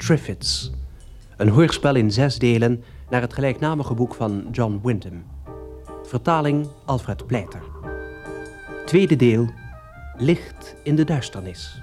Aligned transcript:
Triffids. 0.00 0.70
Een 1.36 1.48
hoorspel 1.48 1.94
in 1.94 2.10
zes 2.10 2.38
delen 2.38 2.84
naar 3.10 3.20
het 3.20 3.32
gelijknamige 3.32 3.94
boek 3.94 4.14
van 4.14 4.48
John 4.52 4.80
Wyndham. 4.82 5.24
Vertaling 6.02 6.68
Alfred 6.84 7.26
Pleiter. 7.26 7.62
Tweede 8.86 9.16
deel 9.16 9.50
Licht 10.16 10.74
in 10.82 10.96
de 10.96 11.04
duisternis. 11.04 11.80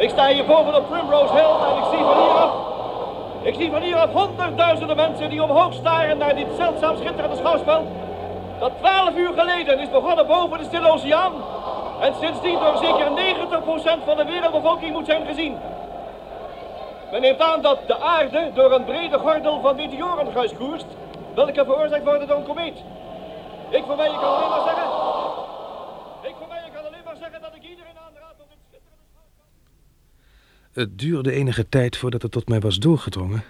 Ik 0.00 0.10
sta 0.10 0.26
hier 0.26 0.44
boven 0.44 0.74
op 0.74 0.88
Primrose 0.88 1.32
Hill 1.32 1.54
en 1.68 1.76
ik 1.76 1.84
zie 1.90 2.04
van 2.04 2.22
hieraf... 2.22 2.52
Ik 3.42 3.54
zie 3.54 3.70
van 3.70 3.82
hieraf 3.82 4.12
honderdduizenden 4.12 4.96
mensen 4.96 5.30
die 5.30 5.42
omhoog 5.42 5.72
staren 5.74 6.18
naar 6.18 6.34
dit 6.34 6.46
zeldzaam 6.56 6.96
schitterende 6.96 7.36
schouwspel. 7.36 7.86
Dat 8.58 8.72
twaalf 8.78 9.16
uur 9.16 9.32
geleden 9.36 9.78
is 9.78 9.90
begonnen 9.90 10.26
boven 10.26 10.58
de 10.58 10.64
Stille 10.64 10.92
Oceaan. 10.92 11.32
En 12.00 12.14
sindsdien 12.14 12.58
door 12.58 12.76
zeker 12.76 13.06
90% 14.00 14.04
van 14.04 14.16
de 14.16 14.24
wereldbevolking 14.24 14.92
moet 14.92 15.06
zijn 15.06 15.26
gezien. 15.26 15.58
Men 17.10 17.20
neemt 17.20 17.40
aan 17.40 17.62
dat 17.62 17.78
de 17.86 18.00
aarde 18.00 18.50
door 18.54 18.72
een 18.72 18.84
brede 18.84 19.18
gordel 19.18 19.60
van 19.60 19.76
meteorengas 19.76 20.54
koerst, 20.54 20.86
welke 21.34 21.64
veroorzaakt 21.64 22.04
worden 22.04 22.28
door 22.28 22.36
een 22.36 22.44
komeet. 22.44 22.78
Ik 23.70 23.84
voor 23.86 23.96
mij 23.96 24.08
kan 24.08 24.34
alleen 24.34 24.48
maar 24.48 24.64
zeggen... 24.64 24.88
Ik 26.22 26.34
voor 26.38 26.48
mij 26.48 26.70
kan 26.74 26.86
alleen 26.86 27.04
maar 27.04 27.16
zeggen 27.16 27.40
dat 27.40 27.54
ik 27.54 27.62
iedereen 27.62 27.98
aanraad 28.06 28.36
om 28.42 28.46
dit 28.48 28.58
schitterende 28.68 29.06
schouwspel... 29.12 29.44
Het 30.72 30.98
duurde 30.98 31.32
enige 31.32 31.68
tijd 31.68 31.96
voordat 31.96 32.22
het 32.22 32.32
tot 32.32 32.48
mij 32.48 32.60
was 32.60 32.78
doorgedrongen 32.78 33.44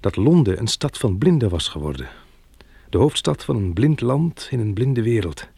dat 0.00 0.16
Londen 0.16 0.58
een 0.58 0.66
stad 0.66 0.98
van 0.98 1.18
blinden 1.18 1.48
was 1.48 1.68
geworden. 1.68 2.08
De 2.90 2.98
hoofdstad 2.98 3.44
van 3.44 3.56
een 3.56 3.72
blind 3.72 4.00
land 4.00 4.48
in 4.50 4.60
een 4.60 4.74
blinde 4.74 5.02
wereld. 5.02 5.48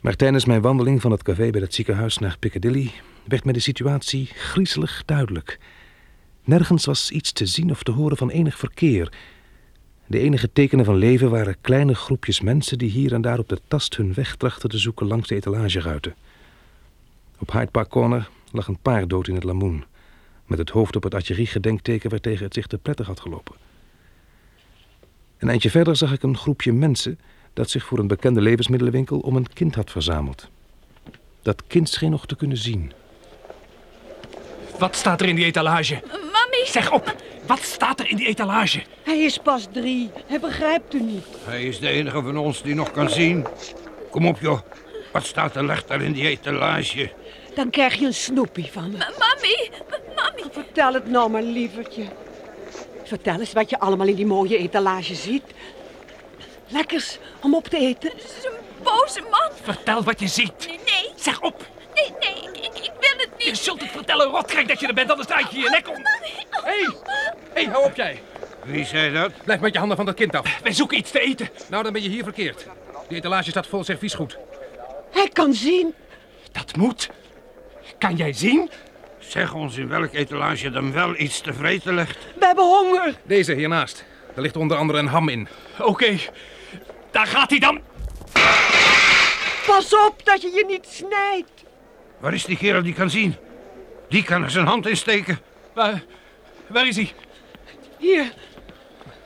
Maar 0.00 0.16
tijdens 0.16 0.44
mijn 0.44 0.60
wandeling 0.60 1.00
van 1.00 1.10
het 1.10 1.22
café 1.22 1.50
bij 1.50 1.60
het 1.60 1.74
ziekenhuis 1.74 2.18
naar 2.18 2.36
Piccadilly 2.38 2.90
werd 3.24 3.44
mij 3.44 3.52
de 3.52 3.60
situatie 3.60 4.26
griezelig 4.26 5.02
duidelijk. 5.06 5.58
Nergens 6.44 6.84
was 6.84 7.10
iets 7.10 7.32
te 7.32 7.46
zien 7.46 7.70
of 7.70 7.82
te 7.82 7.90
horen 7.90 8.16
van 8.16 8.30
enig 8.30 8.58
verkeer. 8.58 9.12
De 10.06 10.18
enige 10.18 10.52
tekenen 10.52 10.84
van 10.84 10.96
leven 10.96 11.30
waren 11.30 11.56
kleine 11.60 11.94
groepjes 11.94 12.40
mensen 12.40 12.78
die 12.78 12.90
hier 12.90 13.12
en 13.12 13.22
daar 13.22 13.38
op 13.38 13.48
de 13.48 13.60
tast 13.68 13.96
hun 13.96 14.14
weg 14.14 14.36
trachten 14.36 14.68
te 14.68 14.78
zoeken 14.78 15.06
langs 15.06 15.28
de 15.28 15.34
etalageruiten. 15.34 16.14
Op 17.38 17.52
Hyde 17.52 17.70
Park 17.70 17.88
Corner 17.88 18.28
lag 18.52 18.66
een 18.66 18.78
paard 18.82 19.10
dood 19.10 19.28
in 19.28 19.34
het 19.34 19.44
lamoen, 19.44 19.84
met 20.46 20.58
het 20.58 20.70
hoofd 20.70 20.96
op 20.96 21.02
het 21.02 21.14
artilleriegedenkteken 21.14 22.10
waartegen 22.10 22.44
het 22.44 22.54
zich 22.54 22.66
te 22.66 22.78
prettig 22.78 23.06
had 23.06 23.20
gelopen. 23.20 23.54
Een 25.38 25.48
eindje 25.48 25.70
verder 25.70 25.96
zag 25.96 26.12
ik 26.12 26.22
een 26.22 26.36
groepje 26.36 26.72
mensen 26.72 27.18
dat 27.52 27.70
zich 27.70 27.84
voor 27.84 27.98
een 27.98 28.06
bekende 28.06 28.40
levensmiddelenwinkel 28.40 29.18
om 29.18 29.36
een 29.36 29.52
kind 29.52 29.74
had 29.74 29.90
verzameld. 29.90 30.48
Dat 31.42 31.62
kind 31.66 31.88
scheen 31.88 32.10
nog 32.10 32.26
te 32.26 32.36
kunnen 32.36 32.56
zien. 32.56 32.92
Wat 34.78 34.96
staat 34.96 35.20
er 35.20 35.28
in 35.28 35.34
die 35.34 35.44
etalage? 35.44 36.02
Mami! 36.10 36.66
Zeg 36.66 36.92
op! 36.92 37.16
Wat 37.46 37.62
staat 37.62 38.00
er 38.00 38.10
in 38.10 38.16
die 38.16 38.26
etalage? 38.26 38.82
Hij 39.02 39.18
is 39.18 39.38
pas 39.38 39.68
drie. 39.72 40.10
Hij 40.26 40.40
begrijpt 40.40 40.94
u 40.94 41.00
niet. 41.00 41.24
Hij 41.44 41.64
is 41.64 41.78
de 41.78 41.88
enige 41.88 42.22
van 42.22 42.36
ons 42.36 42.62
die 42.62 42.74
nog 42.74 42.90
kan 42.90 43.10
zien. 43.10 43.46
Kom 44.10 44.26
op, 44.26 44.40
joh. 44.40 44.60
Wat 45.12 45.24
staat 45.24 45.56
er 45.56 45.64
leg 45.64 45.84
daar 45.84 46.02
in 46.02 46.12
die 46.12 46.28
etalage? 46.28 47.12
Dan 47.54 47.70
krijg 47.70 47.94
je 47.94 48.06
een 48.06 48.14
snoepie 48.14 48.68
van 48.72 48.90
me. 48.90 48.96
Mami! 48.98 49.70
Mami! 50.16 50.42
Vertel 50.52 50.94
het 50.94 51.06
nou 51.06 51.30
maar, 51.30 51.42
lievertje. 51.42 52.04
Vertel 53.04 53.40
eens 53.40 53.52
wat 53.52 53.70
je 53.70 53.78
allemaal 53.78 54.06
in 54.06 54.14
die 54.14 54.26
mooie 54.26 54.58
etalage 54.58 55.14
ziet. 55.14 55.42
Lekkers 56.68 57.18
om 57.40 57.54
op 57.54 57.68
te 57.68 57.76
eten. 57.76 58.10
Het 58.10 58.24
is 58.38 58.44
een 58.44 58.82
boze 58.82 59.20
man. 59.20 59.50
Vertel 59.62 60.02
wat 60.02 60.20
je 60.20 60.28
ziet. 60.28 60.66
Nee, 60.66 60.78
nee. 60.86 61.10
Zeg 61.16 61.40
op! 61.40 61.66
Nee, 61.94 62.12
nee, 62.20 62.50
ik, 62.52 62.66
ik, 62.66 62.84
ik 62.84 62.92
wil 63.00 63.10
het 63.16 63.28
Je 63.36 63.44
niet. 63.46 63.58
zult 63.58 63.80
het 63.80 63.90
vertellen, 63.90 64.26
rotkrijg 64.26 64.66
dat 64.66 64.80
je 64.80 64.86
er 64.86 64.94
bent, 64.94 65.10
anders 65.10 65.28
draai 65.28 65.46
je 65.50 65.58
je 65.58 65.70
nek 65.70 65.88
om. 65.88 65.94
Hé, 65.94 66.60
hey. 66.62 66.96
hey, 67.52 67.64
hou 67.64 67.84
op 67.84 67.96
jij. 67.96 68.22
Wie 68.64 68.84
zei 68.84 69.12
dat? 69.12 69.32
Blijf 69.44 69.60
met 69.60 69.72
je 69.72 69.78
handen 69.78 69.96
van 69.96 70.06
dat 70.06 70.14
kind 70.14 70.34
af. 70.36 70.60
Wij 70.62 70.72
zoeken 70.72 70.98
iets 70.98 71.10
te 71.10 71.20
eten. 71.20 71.48
Nou, 71.68 71.82
dan 71.82 71.92
ben 71.92 72.02
je 72.02 72.08
hier 72.08 72.22
verkeerd. 72.22 72.66
Die 73.08 73.16
etalage 73.16 73.50
staat 73.50 73.66
vol 73.66 73.84
serviesgoed. 73.84 74.38
Hij 75.10 75.28
kan 75.28 75.54
zien. 75.54 75.94
Dat 76.52 76.76
moet. 76.76 77.08
Kan 78.02 78.16
jij 78.16 78.32
zien? 78.32 78.70
Zeg 79.18 79.54
ons 79.54 79.76
in 79.76 79.88
welk 79.88 80.12
etalage 80.12 80.70
dan 80.70 80.92
wel 80.92 81.14
iets 81.16 81.40
te 81.40 81.52
vreten 81.52 81.94
ligt. 81.94 82.18
We 82.38 82.46
hebben 82.46 82.64
honger. 82.64 83.14
Deze 83.22 83.54
hiernaast. 83.54 84.04
Daar 84.34 84.42
ligt 84.42 84.56
onder 84.56 84.76
andere 84.76 84.98
een 84.98 85.06
ham 85.06 85.28
in. 85.28 85.48
Oké, 85.78 86.18
daar 87.10 87.26
gaat 87.26 87.50
hij 87.50 87.58
dan. 87.58 87.80
Pas 89.66 89.94
op 90.06 90.20
dat 90.24 90.42
je 90.42 90.50
je 90.50 90.64
niet 90.66 90.86
snijdt. 90.86 91.64
Waar 92.18 92.34
is 92.34 92.44
die 92.44 92.56
kerel 92.56 92.82
die 92.82 92.94
kan 92.94 93.10
zien? 93.10 93.36
Die 94.08 94.22
kan 94.22 94.42
er 94.42 94.50
zijn 94.50 94.66
hand 94.66 94.86
in 94.86 94.96
steken. 94.96 95.38
Waar, 95.74 96.02
waar 96.66 96.86
is 96.86 96.96
hij? 96.96 97.12
Hier. 97.98 98.32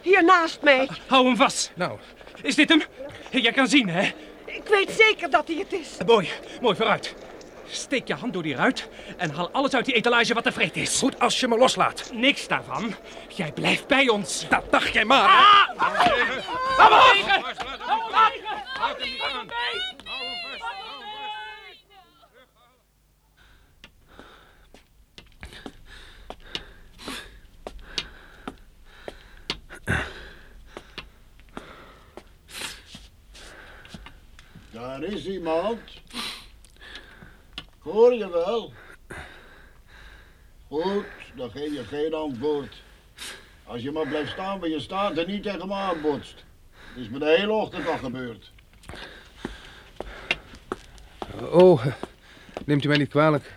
Hier 0.02 0.24
naast 0.24 0.62
mij. 0.62 0.88
Hou 1.06 1.26
hem 1.26 1.36
vast. 1.36 1.72
Nou, 1.74 1.98
Is 2.42 2.54
dit 2.54 2.68
hem? 2.68 2.82
Jij 3.30 3.52
kan 3.52 3.66
zien, 3.68 3.88
hè? 3.88 4.02
Ik 4.44 4.62
weet 4.70 4.90
zeker 4.90 5.30
dat 5.30 5.46
hij 5.48 5.56
het 5.56 5.72
is. 5.72 5.96
Mooi, 6.06 6.28
mooi 6.60 6.76
vooruit. 6.76 7.14
Steek 7.70 8.08
je 8.08 8.14
hand 8.14 8.32
door 8.32 8.42
die 8.42 8.54
ruit 8.54 8.88
en 9.16 9.30
haal 9.30 9.50
alles 9.50 9.74
uit 9.74 9.84
die 9.84 9.94
etalage 9.94 10.34
wat 10.34 10.44
te 10.44 10.52
vreten 10.52 10.80
is. 10.80 10.98
goed 10.98 11.20
als 11.20 11.40
je 11.40 11.48
me 11.48 11.58
loslaat. 11.58 12.10
Niks 12.12 12.48
daarvan. 12.48 12.94
Jij 13.28 13.52
blijft 13.52 13.86
bij 13.86 14.08
ons. 14.08 14.48
Dat 14.48 14.70
dacht 14.70 14.92
jij 14.92 15.04
maar. 15.04 15.28
Ah! 15.28 15.68
Hou 16.76 16.94
hem 16.94 17.42
vast. 17.42 17.62
Hou. 17.78 18.06
Daar 34.76 35.02
is 35.02 35.26
iemand. 35.26 35.80
Hoor 37.86 38.14
je 38.14 38.30
wel? 38.30 38.72
Goed, 40.68 41.04
dan 41.36 41.50
geef 41.50 41.72
je 41.72 41.84
geen 41.84 42.14
antwoord. 42.14 42.82
Als 43.64 43.82
je 43.82 43.90
maar 43.92 44.06
blijft 44.08 44.30
staan 44.30 44.60
waar 44.60 44.68
je 44.68 44.80
staat 44.80 45.16
en 45.16 45.26
niet 45.26 45.42
tegen 45.42 45.68
me 45.68 45.74
aanbotst. 45.74 46.44
Het 46.70 47.04
is 47.04 47.08
me 47.08 47.18
de 47.18 47.36
hele 47.38 47.52
ochtend 47.52 47.86
al 47.86 47.98
gebeurd. 47.98 48.52
Oh, 51.50 51.86
neemt 52.64 52.84
u 52.84 52.88
mij 52.88 52.96
niet 52.96 53.08
kwalijk. 53.08 53.54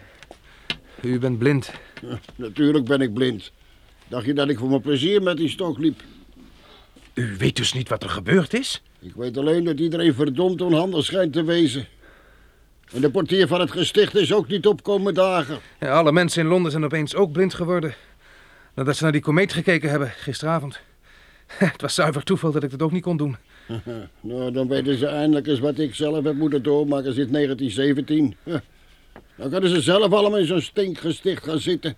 U 1.01 1.19
bent 1.19 1.37
blind. 1.37 1.71
Natuurlijk 2.35 2.85
ben 2.85 3.01
ik 3.01 3.13
blind. 3.13 3.51
Dacht 4.07 4.25
je 4.25 4.33
dat 4.33 4.49
ik 4.49 4.57
voor 4.57 4.69
mijn 4.69 4.81
plezier 4.81 5.21
met 5.21 5.37
die 5.37 5.49
stok 5.49 5.77
liep? 5.77 6.01
U 7.13 7.35
weet 7.37 7.55
dus 7.55 7.73
niet 7.73 7.89
wat 7.89 8.03
er 8.03 8.09
gebeurd 8.09 8.53
is? 8.53 8.81
Ik 8.99 9.13
weet 9.15 9.37
alleen 9.37 9.63
dat 9.63 9.79
iedereen 9.79 10.13
verdomd 10.13 10.61
onhandig 10.61 11.05
schijnt 11.05 11.33
te 11.33 11.43
wezen. 11.43 11.87
En 12.93 13.01
de 13.01 13.09
portier 13.09 13.47
van 13.47 13.59
het 13.59 13.71
gesticht 13.71 14.15
is 14.15 14.33
ook 14.33 14.47
niet 14.47 14.67
opkomen 14.67 15.13
dagen. 15.13 15.59
Ja, 15.79 15.91
alle 15.91 16.11
mensen 16.11 16.41
in 16.41 16.47
Londen 16.47 16.71
zijn 16.71 16.83
opeens 16.83 17.15
ook 17.15 17.31
blind 17.31 17.53
geworden. 17.53 17.93
Nadat 18.73 18.95
ze 18.95 19.03
naar 19.03 19.11
die 19.11 19.21
komeet 19.21 19.53
gekeken 19.53 19.89
hebben, 19.89 20.09
gisteravond. 20.09 20.79
Het 21.47 21.81
was 21.81 21.93
zuiver 21.95 22.23
toeval 22.23 22.51
dat 22.51 22.63
ik 22.63 22.71
dat 22.71 22.81
ook 22.81 22.91
niet 22.91 23.03
kon 23.03 23.17
doen. 23.17 23.37
Nou, 24.21 24.51
dan 24.51 24.67
weten 24.67 24.97
ze 24.97 25.07
eindelijk 25.07 25.47
eens 25.47 25.59
wat 25.59 25.79
ik 25.79 25.95
zelf 25.95 26.23
heb 26.23 26.35
moeten 26.35 26.63
doormaken 26.63 27.13
sinds 27.13 27.31
1917. 27.31 28.35
Huh. 28.43 28.55
Dan 29.37 29.49
kunnen 29.49 29.69
ze 29.69 29.81
zelf 29.81 30.11
allemaal 30.11 30.39
in 30.39 30.45
zo'n 30.45 30.61
stinkgesticht 30.61 31.43
gaan 31.43 31.59
zitten. 31.59 31.95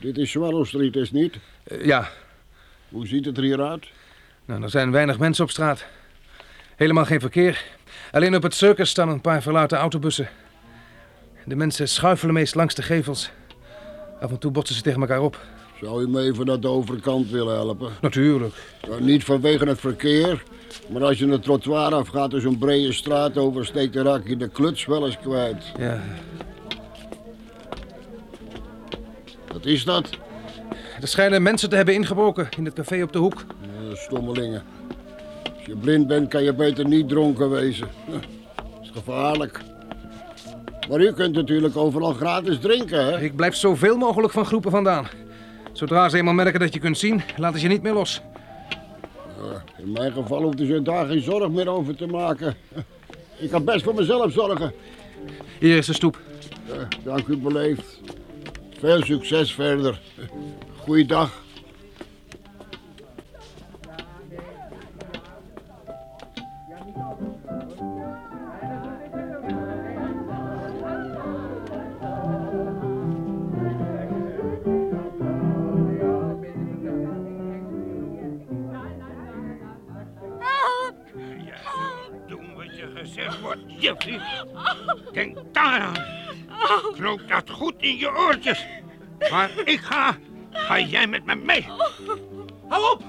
Dit 0.00 0.18
is 0.18 0.30
Swallow 0.30 0.66
Street, 0.66 0.96
is 0.96 1.10
niet? 1.10 1.34
Eh, 1.62 1.84
ja, 1.84 2.10
Hoe 2.88 3.06
ziet 3.06 3.24
het 3.24 3.36
er 3.36 3.42
hier 3.42 3.62
uit? 3.62 3.86
nou, 4.44 4.62
er 4.62 4.70
zijn 4.70 4.90
weinig 4.90 5.18
mensen 5.18 5.44
op 5.44 5.50
straat. 5.50 5.84
Helemaal 6.76 7.04
geen 7.04 7.20
verkeer. 7.20 7.64
Alleen 8.10 8.34
op 8.36 8.42
het 8.42 8.54
circus 8.54 8.90
staan 8.90 9.08
een 9.08 9.20
paar 9.20 9.42
verlaten 9.42 9.78
autobussen. 9.78 10.28
De 11.44 11.56
mensen 11.56 11.88
schuifelen 11.88 12.34
meest 12.34 12.54
langs 12.54 12.74
de 12.74 12.82
gevels. 12.82 13.30
Af 14.20 14.30
en 14.30 14.38
toe 14.38 14.50
botsen 14.50 14.76
ze 14.76 14.82
tegen 14.82 15.00
elkaar 15.00 15.20
op. 15.22 15.40
Zou 15.80 16.02
u 16.02 16.08
me 16.08 16.20
even 16.20 16.46
naar 16.46 16.60
de 16.60 16.68
overkant 16.68 17.30
willen 17.30 17.54
helpen? 17.54 17.90
Natuurlijk. 18.00 18.54
Nou, 18.88 19.02
niet 19.02 19.24
vanwege 19.24 19.64
het 19.68 19.80
verkeer, 19.80 20.42
maar 20.92 21.04
als 21.04 21.18
je 21.18 21.28
het 21.28 21.42
trottoir 21.42 21.94
afgaat 21.94 22.32
en 22.32 22.40
zo'n 22.40 22.58
brede 22.58 22.92
straat 22.92 23.36
oversteekt, 23.36 23.92
dan 23.92 24.06
raak 24.06 24.28
je 24.28 24.36
de 24.36 24.48
kluts 24.48 24.84
wel 24.86 25.06
eens 25.06 25.18
kwijt. 25.18 25.64
Ja, 25.78 26.02
Wat 29.52 29.64
is 29.66 29.84
dat? 29.84 30.10
er 31.00 31.08
schijnen 31.08 31.42
mensen 31.42 31.68
te 31.70 31.76
hebben 31.76 31.94
ingebroken 31.94 32.48
in 32.56 32.64
het 32.64 32.74
café 32.74 33.02
op 33.02 33.12
de 33.12 33.18
hoek. 33.18 33.44
Eh, 33.62 33.96
stommelingen. 33.96 34.62
Als 35.60 35.68
je 35.68 35.76
blind 35.76 36.06
bent, 36.06 36.28
kan 36.28 36.42
je 36.42 36.54
beter 36.54 36.88
niet 36.88 37.08
dronken 37.08 37.50
wezen. 37.50 37.88
Dat 38.56 38.82
is 38.82 38.90
gevaarlijk. 38.92 39.60
Maar 40.88 41.00
u 41.00 41.12
kunt 41.12 41.34
natuurlijk 41.34 41.76
overal 41.76 42.12
gratis 42.12 42.58
drinken, 42.58 43.04
hè? 43.04 43.20
Ik 43.20 43.36
blijf 43.36 43.54
zoveel 43.54 43.96
mogelijk 43.96 44.32
van 44.32 44.46
groepen 44.46 44.70
vandaan. 44.70 45.06
Zodra 45.72 46.08
ze 46.08 46.16
eenmaal 46.16 46.34
merken 46.34 46.60
dat 46.60 46.74
je 46.74 46.80
kunt 46.80 46.98
zien, 46.98 47.22
laten 47.36 47.58
ze 47.58 47.66
je 47.66 47.72
niet 47.72 47.82
meer 47.82 47.92
los. 47.92 48.20
In 49.78 49.92
mijn 49.92 50.12
geval 50.12 50.42
hoeft 50.42 50.60
u 50.60 50.66
zich 50.66 50.82
daar 50.82 51.06
geen 51.06 51.22
zorg 51.22 51.48
meer 51.48 51.68
over 51.68 51.96
te 51.96 52.06
maken. 52.06 52.54
Ik 53.38 53.50
kan 53.50 53.64
best 53.64 53.84
voor 53.84 53.94
mezelf 53.94 54.32
zorgen. 54.32 54.72
Hier 55.58 55.76
is 55.76 55.86
de 55.86 55.92
stoep. 55.92 56.20
Ja, 56.66 56.88
dank 57.04 57.26
u 57.26 57.36
beleefd. 57.36 58.00
Veel 58.78 59.02
succes 59.02 59.54
verder. 59.54 60.00
Goeiedag. 60.84 61.42
Waar 89.30 89.50
ik 89.64 89.80
ga, 89.80 90.16
ga 90.52 90.78
jij 90.78 91.06
met 91.06 91.24
me 91.24 91.34
mee. 91.34 91.66
Hou 92.68 92.92
op! 92.92 93.02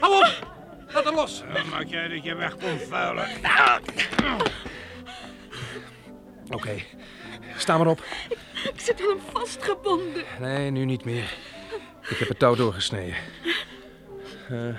Hou 0.00 0.14
op! 0.14 0.48
Laat 0.92 1.04
hem 1.04 1.14
los. 1.14 1.42
Dan 1.52 1.68
maak 1.68 1.86
jij 1.86 2.08
dat 2.08 2.24
je 2.24 2.34
weg 2.34 2.56
komt 2.56 2.82
vuilen. 2.82 3.28
Oké, 6.48 6.82
sta 7.56 7.78
maar 7.78 7.86
op. 7.86 8.02
Ik 8.74 8.80
zit 8.80 9.00
wel 9.00 9.18
vastgebonden. 9.32 10.24
Nee, 10.40 10.70
nu 10.70 10.84
niet 10.84 11.04
meer. 11.04 11.34
Ik 12.08 12.16
heb 12.16 12.28
het 12.28 12.38
touw 12.38 12.54
doorgesneden. 12.54 13.14
Eh, 14.48 14.74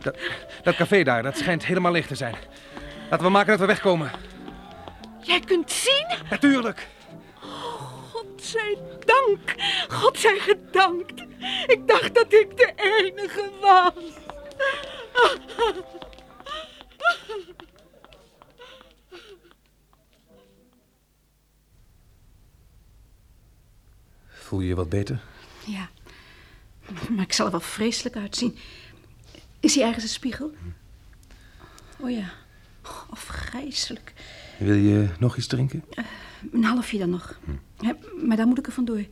dat, 0.00 0.18
dat 0.62 0.76
café 0.76 1.02
daar, 1.02 1.22
dat 1.22 1.38
schijnt 1.38 1.66
helemaal 1.66 1.92
leeg 1.92 2.06
te 2.06 2.14
zijn. 2.14 2.34
Laten 3.10 3.26
we 3.26 3.32
maken 3.32 3.50
dat 3.50 3.60
we 3.60 3.66
wegkomen. 3.66 4.10
Jij 5.22 5.40
kunt 5.40 5.70
zien? 5.70 6.06
Natuurlijk. 6.30 6.86
Zij 8.44 8.78
dank. 9.04 9.54
God 9.88 10.18
zij 10.18 10.38
gedankt. 10.38 11.20
Ik 11.66 11.80
dacht 11.86 12.14
dat 12.14 12.32
ik 12.32 12.56
de 12.56 12.72
enige 12.76 13.50
was. 13.60 13.92
Voel 24.28 24.60
je 24.60 24.68
je 24.68 24.74
wat 24.74 24.88
beter? 24.88 25.20
Ja, 25.66 25.88
maar 27.10 27.24
ik 27.24 27.32
zal 27.32 27.46
er 27.46 27.52
wel 27.52 27.60
vreselijk 27.60 28.16
uitzien. 28.16 28.58
Is 29.60 29.74
hier 29.74 29.84
ergens 29.86 30.04
een 30.04 30.10
spiegel? 30.10 30.54
Oh 32.00 32.10
ja, 32.10 32.32
oh, 32.84 33.10
afgrijselijk. 33.10 34.12
Wil 34.58 34.74
je 34.74 35.08
nog 35.18 35.36
iets 35.36 35.46
drinken? 35.46 35.84
Een 36.52 36.64
halfje 36.64 36.98
dan 36.98 37.10
nog. 37.10 37.38
Maar 38.26 38.36
dan 38.36 38.48
moet 38.48 38.58
ik 38.58 38.66
er 38.66 38.72
vandoor. 38.72 39.04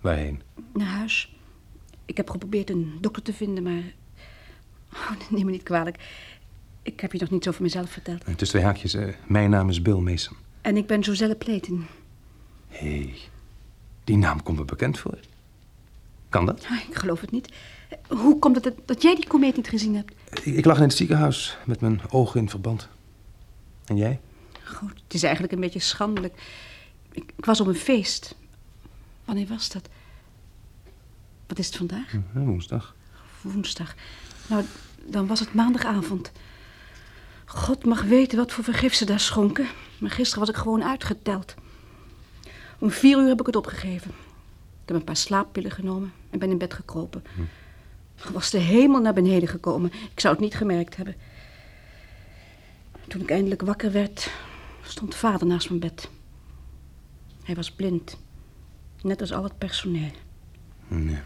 Waarheen? 0.00 0.42
Naar 0.72 0.86
huis. 0.86 1.36
Ik 2.04 2.16
heb 2.16 2.30
geprobeerd 2.30 2.70
een 2.70 2.98
dokter 3.00 3.22
te 3.22 3.32
vinden, 3.32 3.62
maar... 3.62 3.82
Oh, 4.92 5.10
neem 5.30 5.44
me 5.44 5.50
niet 5.50 5.62
kwalijk. 5.62 5.96
Ik 6.82 7.00
heb 7.00 7.12
je 7.12 7.18
nog 7.20 7.30
niets 7.30 7.48
over 7.48 7.62
mezelf 7.62 7.90
verteld. 7.90 8.24
Tussen 8.24 8.46
twee 8.48 8.62
haakjes. 8.62 8.96
mijn 9.26 9.50
naam 9.50 9.68
is 9.68 9.82
Bill 9.82 9.98
Mason. 9.98 10.36
En 10.60 10.76
ik 10.76 10.86
ben 10.86 11.00
Joselle 11.00 11.34
Pleten. 11.36 11.86
Hé, 12.68 12.88
hey, 13.00 13.14
die 14.04 14.16
naam 14.16 14.42
komt 14.42 14.58
me 14.58 14.64
bekend 14.64 14.98
voor. 14.98 15.18
Kan 16.28 16.46
dat? 16.46 16.66
Ah, 16.70 16.88
Ik 16.88 16.94
geloof 16.94 17.20
het 17.20 17.30
niet. 17.30 17.48
Hoe 18.08 18.38
komt 18.38 18.54
het 18.54 18.64
dat, 18.64 18.74
dat 18.84 19.02
jij 19.02 19.14
die 19.14 19.26
komeet 19.26 19.56
niet 19.56 19.68
gezien 19.68 19.94
hebt? 19.94 20.14
Ik, 20.30 20.44
ik 20.54 20.64
lag 20.64 20.76
in 20.76 20.82
het 20.82 20.94
ziekenhuis 20.94 21.56
met 21.66 21.80
mijn 21.80 22.00
ogen 22.10 22.40
in 22.40 22.48
verband. 22.50 22.88
En 23.84 23.96
jij? 23.96 24.20
Goed, 24.64 24.92
het 25.04 25.14
is 25.14 25.22
eigenlijk 25.22 25.52
een 25.52 25.60
beetje 25.60 25.78
schandelijk. 25.78 26.34
Ik, 27.16 27.32
ik 27.36 27.44
was 27.44 27.60
op 27.60 27.66
een 27.66 27.74
feest. 27.74 28.34
Wanneer 29.24 29.46
was 29.46 29.68
dat? 29.68 29.88
Wat 31.46 31.58
is 31.58 31.66
het 31.66 31.76
vandaag? 31.76 32.10
Hm, 32.32 32.38
woensdag. 32.44 32.94
Woensdag. 33.40 33.94
Nou, 34.46 34.64
dan 35.06 35.26
was 35.26 35.40
het 35.40 35.54
maandagavond. 35.54 36.32
God 37.44 37.84
mag 37.84 38.02
weten 38.02 38.38
wat 38.38 38.52
voor 38.52 38.64
vergif 38.64 38.94
ze 38.94 39.04
daar 39.04 39.20
schonken. 39.20 39.66
Maar 39.98 40.10
gisteren 40.10 40.40
was 40.40 40.48
ik 40.48 40.56
gewoon 40.56 40.84
uitgeteld. 40.84 41.54
Om 42.78 42.90
vier 42.90 43.18
uur 43.18 43.28
heb 43.28 43.40
ik 43.40 43.46
het 43.46 43.56
opgegeven. 43.56 44.10
Ik 44.82 44.92
heb 44.92 44.96
een 44.96 45.04
paar 45.04 45.16
slaappillen 45.16 45.70
genomen 45.70 46.12
en 46.30 46.38
ben 46.38 46.50
in 46.50 46.58
bed 46.58 46.74
gekropen. 46.74 47.24
Er 48.24 48.32
was 48.32 48.50
de 48.50 48.58
hemel 48.58 49.00
naar 49.00 49.14
beneden 49.14 49.48
gekomen. 49.48 49.92
Ik 49.92 50.20
zou 50.20 50.34
het 50.34 50.42
niet 50.42 50.54
gemerkt 50.54 50.96
hebben. 50.96 51.14
Toen 53.08 53.20
ik 53.20 53.30
eindelijk 53.30 53.62
wakker 53.62 53.92
werd, 53.92 54.30
stond 54.82 55.14
vader 55.14 55.46
naast 55.46 55.68
mijn 55.68 55.80
bed. 55.80 56.10
Hij 57.46 57.54
was 57.54 57.70
blind. 57.70 58.16
Net 59.02 59.20
als 59.20 59.32
al 59.32 59.42
het 59.42 59.58
personeel. 59.58 60.10
Nee. 60.88 61.18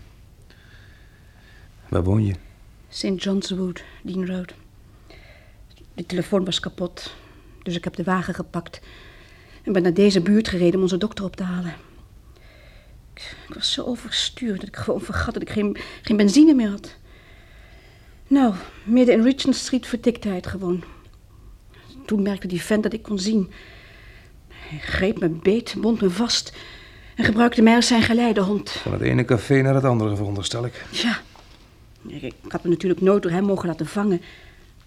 Waar 1.88 2.04
woon 2.04 2.24
je? 2.24 2.34
St. 2.88 3.22
John's 3.22 3.50
Wood, 3.50 3.84
Dean 4.02 4.26
Road. 4.26 4.54
De 5.94 6.06
telefoon 6.06 6.44
was 6.44 6.60
kapot, 6.60 7.14
dus 7.62 7.76
ik 7.76 7.84
heb 7.84 7.94
de 7.94 8.04
wagen 8.04 8.34
gepakt 8.34 8.80
en 9.62 9.72
ben 9.72 9.82
naar 9.82 9.94
deze 9.94 10.20
buurt 10.20 10.48
gereden 10.48 10.74
om 10.74 10.82
onze 10.82 10.98
dokter 10.98 11.24
op 11.24 11.36
te 11.36 11.42
halen. 11.42 11.74
Ik, 13.14 13.36
ik 13.48 13.54
was 13.54 13.72
zo 13.72 13.84
overstuurd 13.84 14.60
dat 14.60 14.68
ik 14.68 14.76
gewoon 14.76 15.00
vergat 15.00 15.34
dat 15.34 15.42
ik 15.42 15.50
geen, 15.50 15.76
geen 16.02 16.16
benzine 16.16 16.54
meer 16.54 16.70
had. 16.70 16.96
Nou, 18.26 18.54
midden 18.84 19.14
in 19.14 19.22
Regent 19.22 19.56
Street 19.56 19.86
vertikte 19.86 20.28
hij 20.28 20.36
het 20.36 20.46
gewoon. 20.46 20.84
Toen 22.06 22.22
merkte 22.22 22.46
die 22.46 22.62
vent 22.62 22.82
dat 22.82 22.92
ik 22.92 23.02
kon 23.02 23.18
zien. 23.18 23.50
Hij 24.70 24.78
greep 24.78 25.20
me 25.20 25.28
beet, 25.28 25.74
bond 25.78 26.00
me 26.00 26.10
vast 26.10 26.52
en 27.14 27.24
gebruikte 27.24 27.62
mij 27.62 27.74
als 27.74 27.86
zijn 27.86 28.02
geleidehond. 28.02 28.70
Van 28.70 28.92
het 28.92 29.00
ene 29.00 29.24
café 29.24 29.60
naar 29.60 29.74
het 29.74 29.84
andere, 29.84 30.16
veronderstel 30.16 30.64
ik. 30.64 30.84
Ja. 30.90 31.20
Ik, 32.06 32.34
had 32.48 32.62
me 32.62 32.70
natuurlijk 32.70 33.00
nooit 33.00 33.22
door 33.22 33.32
hem 33.32 33.44
mogen 33.44 33.68
laten 33.68 33.86
vangen. 33.86 34.22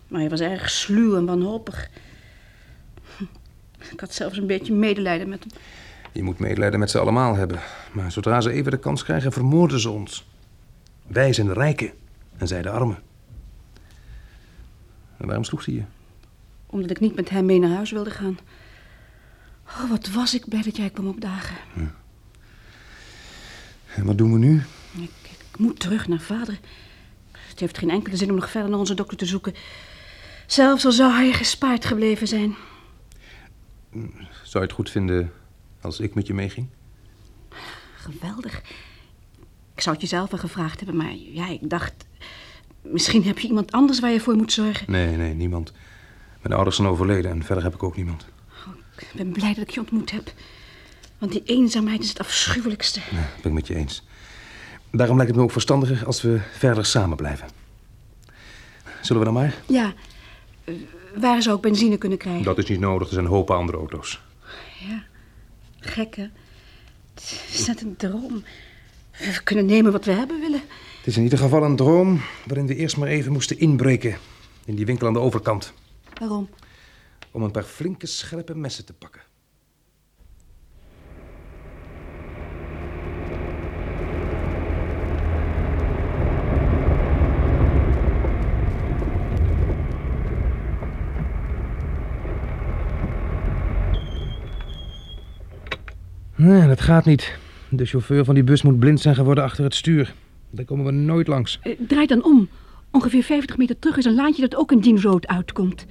Maar 0.08 0.20
hij 0.20 0.30
was 0.30 0.40
erg 0.40 0.70
sluw 0.70 1.16
en 1.16 1.26
wanhopig. 1.26 1.90
Ik 3.92 4.00
had 4.00 4.14
zelfs 4.14 4.38
een 4.38 4.48
beetje 4.48 4.74
medelijden 4.74 5.30
met 5.30 5.40
hem. 5.40 5.52
Je 6.12 6.24
moet 6.24 6.40
medelijden 6.40 6.80
met 6.80 6.90
ze 6.90 7.00
allemaal 7.00 7.36
hebben. 7.36 7.60
Maar 7.92 8.12
zodra 8.12 8.42
ze 8.42 8.52
even 8.52 8.72
de 8.72 8.80
kans 8.80 9.04
krijgen, 9.04 9.32
vermoorden 9.32 9.80
ze 9.80 9.90
ons. 9.90 10.26
Wij 11.08 11.34
zijn 11.34 11.48
de 11.48 11.54
rijken 11.54 11.92
en 12.38 12.48
zij 12.48 12.62
de 12.62 12.70
armen. 12.70 13.00
En 15.18 15.26
waarom 15.26 15.44
sloeg 15.44 15.64
ze 15.64 15.74
je? 15.74 15.84
Omdat 16.66 16.90
ik 16.90 17.00
niet 17.00 17.16
met 17.16 17.30
hem 17.30 17.46
mee 17.46 17.60
naar 17.60 17.76
huis 17.76 17.92
wilde 17.92 18.12
gaan. 18.12 18.38
Oh, 19.68 19.90
wat 19.90 20.10
was 20.10 20.34
ik 20.34 20.50
blij 20.50 20.62
dat 20.62 20.78
jij 20.78 20.90
kwam 20.90 21.08
opdagen. 21.08 21.56
En 23.96 24.06
wat 24.06 24.18
doen 24.18 24.34
we 24.34 24.38
nu? 24.38 24.64
Ik, 24.92 25.12
ik 25.24 25.58
moet 25.58 25.80
terug 25.80 26.08
naar 26.08 26.20
vader. 26.20 26.60
Het 27.32 27.60
heeft 27.60 27.78
geen 27.78 27.90
enkele 27.90 28.18
zin 28.18 28.30
om 28.30 28.36
nog 28.36 28.50
verder 28.50 28.70
naar 28.70 28.80
onze 28.80 28.94
dokter 28.94 29.18
te 29.18 29.26
zoeken. 29.26 29.54
Zelfs 30.48 30.86
al 30.86 30.92
zou 30.92 31.12
hij 31.12 31.34
gespaard 31.34 31.86
gebleven 31.86 32.28
zijn. 32.28 32.56
Zou 34.44 34.54
je 34.54 34.60
het 34.60 34.72
goed 34.72 34.90
vinden 34.90 35.32
als 35.82 36.00
ik 36.00 36.14
met 36.14 36.28
je 36.28 36.34
meeging? 36.34 36.68
Geweldig. 37.96 38.62
Ik 39.76 39.82
zou 39.82 39.96
het 39.96 40.10
jezelf 40.10 40.30
wel 40.30 40.40
gevraagd 40.40 40.80
hebben, 40.80 40.98
maar 40.98 41.16
ja, 41.16 41.48
ik 41.50 41.70
dacht... 41.70 41.94
Misschien 42.82 43.24
heb 43.24 43.40
je 43.40 43.48
iemand 43.48 43.72
anders 43.72 44.00
waar 44.00 44.12
je 44.12 44.20
voor 44.20 44.36
moet 44.36 44.52
zorgen. 44.52 44.92
Nee, 44.92 45.16
nee, 45.16 45.34
niemand. 45.34 45.74
Mijn 46.42 46.54
ouders 46.54 46.76
zijn 46.76 46.88
overleden 46.88 47.32
en 47.32 47.44
verder 47.44 47.64
heb 47.64 47.74
ik 47.74 47.84
ook 47.84 47.96
niemand. 47.96 48.26
Ik 48.98 49.12
ben 49.14 49.32
blij 49.32 49.54
dat 49.54 49.64
ik 49.64 49.70
je 49.70 49.80
ontmoet 49.80 50.12
heb. 50.12 50.34
Want 51.18 51.32
die 51.32 51.44
eenzaamheid 51.46 52.02
is 52.04 52.10
het 52.10 52.20
afschuwelijkste. 52.20 53.00
Nee, 53.12 53.24
ben 53.42 53.52
ik 53.52 53.58
met 53.58 53.68
je 53.68 53.76
eens. 53.76 54.04
Daarom 54.92 55.16
lijkt 55.16 55.32
het 55.32 55.40
me 55.40 55.46
ook 55.46 55.52
verstandiger 55.52 56.06
als 56.06 56.22
we 56.22 56.42
verder 56.58 56.86
samen 56.86 57.18
blijven. 57.18 57.48
Zullen 59.02 59.22
we 59.22 59.32
dan 59.32 59.42
maar? 59.42 59.56
Ja, 59.68 59.94
eh, 60.64 60.74
waar 61.16 61.42
zou 61.42 61.56
ik 61.56 61.62
benzine 61.62 61.98
kunnen 61.98 62.18
krijgen? 62.18 62.44
Dat 62.44 62.58
is 62.58 62.70
niet 62.70 62.80
nodig, 62.80 63.08
er 63.08 63.14
zijn 63.14 63.26
hopen 63.26 63.56
andere 63.56 63.78
auto's. 63.78 64.22
Ja, 64.80 65.04
gek 65.80 66.16
hè? 66.16 66.28
Het 67.14 67.50
is 67.54 67.66
net 67.68 67.82
een 67.82 67.96
droom. 67.96 68.44
We 69.18 69.44
kunnen 69.44 69.66
nemen 69.66 69.92
wat 69.92 70.06
we 70.06 70.12
hebben 70.12 70.40
willen. 70.40 70.62
Het 70.98 71.08
is 71.08 71.18
in 71.18 71.24
ieder 71.24 71.40
geval 71.40 71.64
een 71.64 71.76
droom 71.76 72.22
waarin 72.46 72.68
we 72.68 72.76
eerst 72.76 72.98
maar 72.98 73.08
even 73.08 73.32
moesten 73.32 73.60
inbreken. 73.60 74.18
In 74.66 74.76
die 74.76 74.86
winkel 74.86 75.08
aan 75.08 75.14
de 75.14 75.20
overkant. 75.20 75.74
Waarom? 76.20 76.50
om 77.34 77.44
een 77.44 77.52
paar 77.52 77.64
flinke 77.64 78.06
scherpe 78.06 78.56
messen 78.56 78.86
te 78.86 78.94
pakken. 78.94 79.22
Nee, 96.36 96.68
dat 96.68 96.82
gaat 96.82 97.06
niet. 97.06 97.38
De 97.70 97.86
chauffeur 97.86 98.26
van 98.26 98.34
die 98.34 98.44
bus 98.44 98.62
moet 98.62 98.80
blind 98.80 99.00
zijn 99.00 99.16
geworden 99.16 99.44
achter 99.44 99.64
het 99.64 99.76
stuur. 99.76 100.14
Daar 100.50 100.66
komen 100.66 100.86
we 100.86 100.92
nooit 100.92 101.28
langs. 101.28 101.60
Eh, 101.62 101.80
draai 101.88 102.08
dan 102.08 102.24
om. 102.24 102.50
Ongeveer 102.92 103.24
50 103.24 103.58
meter 103.58 103.80
terug 103.80 103.98
is 103.98 104.06
een 104.06 104.16
laantje 104.16 104.42
dat 104.42 104.56
ook 104.56 104.72
in 104.72 104.80
Dean 104.80 105.02
Road 105.02 105.28
uitkomt. 105.28 105.86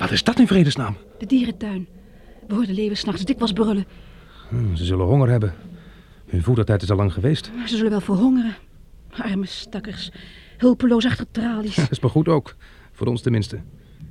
Wat 0.00 0.10
is 0.10 0.22
dat 0.24 0.38
in 0.38 0.46
vredesnaam? 0.46 0.96
De 1.18 1.26
dierentuin. 1.26 1.86
We 2.46 2.54
hoorden 2.54 2.74
leeuwen 2.74 2.96
s'nachts 2.96 3.24
dikwijls 3.24 3.52
brullen. 3.52 3.84
Hm, 4.48 4.74
ze 4.74 4.84
zullen 4.84 5.06
honger 5.06 5.28
hebben. 5.28 5.54
Hun 6.26 6.42
voedertijd 6.42 6.82
is 6.82 6.90
al 6.90 6.96
lang 6.96 7.12
geweest. 7.12 7.50
Ze 7.66 7.76
zullen 7.76 7.90
wel 7.90 8.00
verhongeren. 8.00 8.54
Arme 9.10 9.46
stakkers. 9.46 10.10
Hulpeloos 10.58 11.06
achter 11.06 11.26
tralies. 11.30 11.74
Dat 11.74 11.90
is 11.90 12.00
maar 12.00 12.10
goed 12.10 12.28
ook. 12.28 12.56
Voor 12.92 13.06
ons 13.06 13.22
tenminste. 13.22 13.60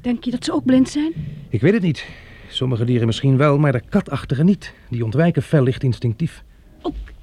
Denk 0.02 0.24
je 0.24 0.32
dat 0.32 0.44
ze 0.44 0.54
ook 0.54 0.66
blind 0.66 0.90
zijn? 0.90 1.14
Ik 1.50 1.62
weet 1.62 1.74
het 1.74 1.82
niet. 1.82 2.06
Sommige 2.50 2.86
dieren 2.86 3.08
misschien 3.08 3.38
wel, 3.38 3.58
maar 3.58 3.72
de 3.72 3.82
katachtigen 3.90 4.46
niet. 4.46 4.74
Die 4.90 5.04
ontwijken 5.04 5.42
fel 5.42 5.64
licht 5.64 5.84
instinctief. 5.84 6.44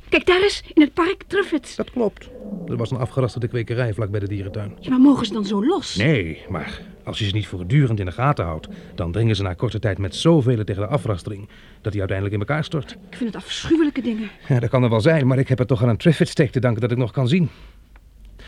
Kijk 0.09 0.27
daar 0.27 0.43
eens, 0.43 0.63
in 0.75 0.83
het 0.83 0.95
park 0.95 1.23
Truffets. 1.27 1.77
Dat 1.77 1.91
klopt. 1.91 2.29
Er 2.67 2.77
was 2.77 2.91
een 2.91 2.99
afgerasterde 2.99 3.49
kwekerij 3.49 3.95
vlak 3.95 4.11
bij 4.11 4.21
de 4.21 4.29
dierentuin. 4.29 4.77
Ja, 4.81 4.91
maar 4.91 5.01
mogen 5.01 5.27
ze 5.27 5.33
dan 5.33 5.45
zo 5.45 5.67
los? 5.67 5.97
Nee, 5.97 6.43
maar 6.49 6.81
als 7.05 7.19
je 7.19 7.25
ze 7.25 7.33
niet 7.33 7.47
voortdurend 7.47 7.99
in 7.99 8.07
de 8.07 8.13
gaten 8.13 8.45
houdt... 8.45 8.69
dan 8.95 9.13
dringen 9.13 9.37
ze 9.37 9.43
na 9.43 9.55
korte 9.55 9.79
tijd 9.79 9.99
met 9.99 10.15
zoveel 10.15 10.65
tegen 10.65 10.83
de 10.83 10.89
afrastering... 10.89 11.49
dat 11.81 11.93
die 11.93 12.01
uiteindelijk 12.01 12.41
in 12.41 12.47
elkaar 12.49 12.65
stort. 12.65 12.91
Ik 13.11 13.17
vind 13.17 13.35
het 13.35 13.43
afschuwelijke 13.43 14.03
dingen. 14.03 14.31
Ja, 14.49 14.61
dat 14.61 14.71
kan 14.71 14.83
er 14.83 14.91
wel 14.91 15.01
zijn, 15.01 15.27
maar 15.27 15.39
ik 15.39 15.49
heb 15.49 15.59
het 15.59 15.69
toch 15.69 15.83
aan 15.83 15.89
een 15.89 15.97
Triffitt 15.97 16.31
steek 16.31 16.51
te 16.51 16.61
danken 16.61 16.81
dat 16.81 16.91
ik 16.91 16.97
nog 16.97 17.11
kan 17.11 17.29
zien. 17.29 17.49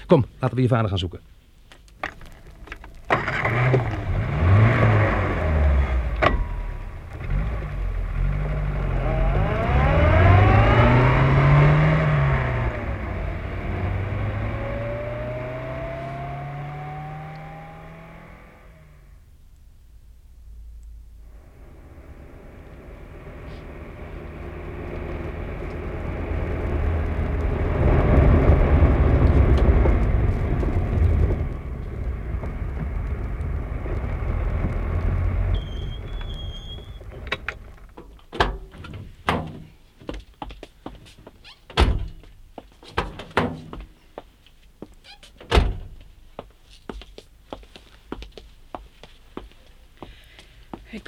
Kom, 0.07 0.25
laten 0.39 0.57
we 0.57 0.63
je 0.63 0.69
vader 0.69 0.89
gaan 0.89 0.99
zoeken. 0.99 1.21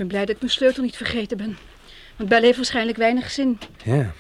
Ben 0.01 0.09
blij 0.09 0.25
dat 0.25 0.35
ik 0.35 0.41
mijn 0.41 0.53
sleutel 0.53 0.83
niet 0.83 0.97
vergeten 0.97 1.37
ben. 1.37 1.59
Want 2.17 2.29
Belle 2.29 2.45
heeft 2.45 2.57
waarschijnlijk 2.57 2.99
weinig 2.99 3.31
zin. 3.31 3.59
Ja. 3.85 4.15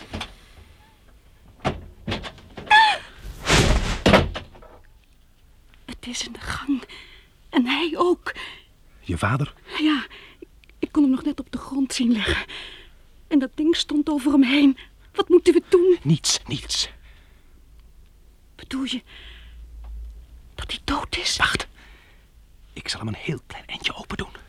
Het 5.85 6.07
is 6.07 6.27
in 6.27 6.33
de 6.33 6.41
gang. 6.41 6.83
En 7.51 7.67
hij 7.67 7.93
ook. 7.97 8.35
Je 9.01 9.19
vader? 9.19 9.55
Ja, 9.79 10.07
ik 10.79 10.93
kon 10.93 11.03
hem 11.03 11.13
nog 11.13 11.25
net 11.25 11.41
op 11.41 11.53
de 11.53 11.59
grond 11.59 11.95
zien 11.95 12.13
liggen. 12.13 12.45
En 13.29 13.39
dat 13.39 13.51
ding 13.55 13.77
stond 13.77 14.09
over 14.09 14.33
hem 14.33 14.43
heen. 14.43 14.79
Wat 15.13 15.29
moeten 15.29 15.55
we 15.55 15.63
doen? 15.69 15.99
Niets, 16.03 16.41
niets. 16.47 16.91
Bedoel 18.57 18.85
je 18.85 19.03
dat 20.55 20.71
hij 20.71 20.81
dood 20.85 21.17
is? 21.17 21.37
Wacht. 21.37 21.67
Ik 22.73 22.89
zal 22.89 23.01
hem 23.01 23.09
een 23.09 23.15
heel 23.15 23.41
klein 23.47 23.67
eindje 23.67 23.95
open 23.95 24.17
doen. 24.17 24.49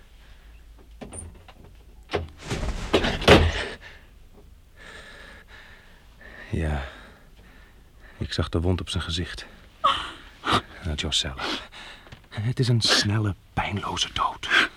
Ja, 6.52 6.84
ik 8.18 8.34
zag 8.34 8.50
de 8.50 8.62
wond 8.62 8.82
op 8.82 8.90
zijn 8.90 9.04
gezicht. 9.04 9.46
Josella. 10.96 11.44
Het 12.30 12.60
is 12.60 12.68
een 12.68 12.82
snelle, 12.82 13.36
pijnloze 13.54 14.14
dood. 14.14 14.70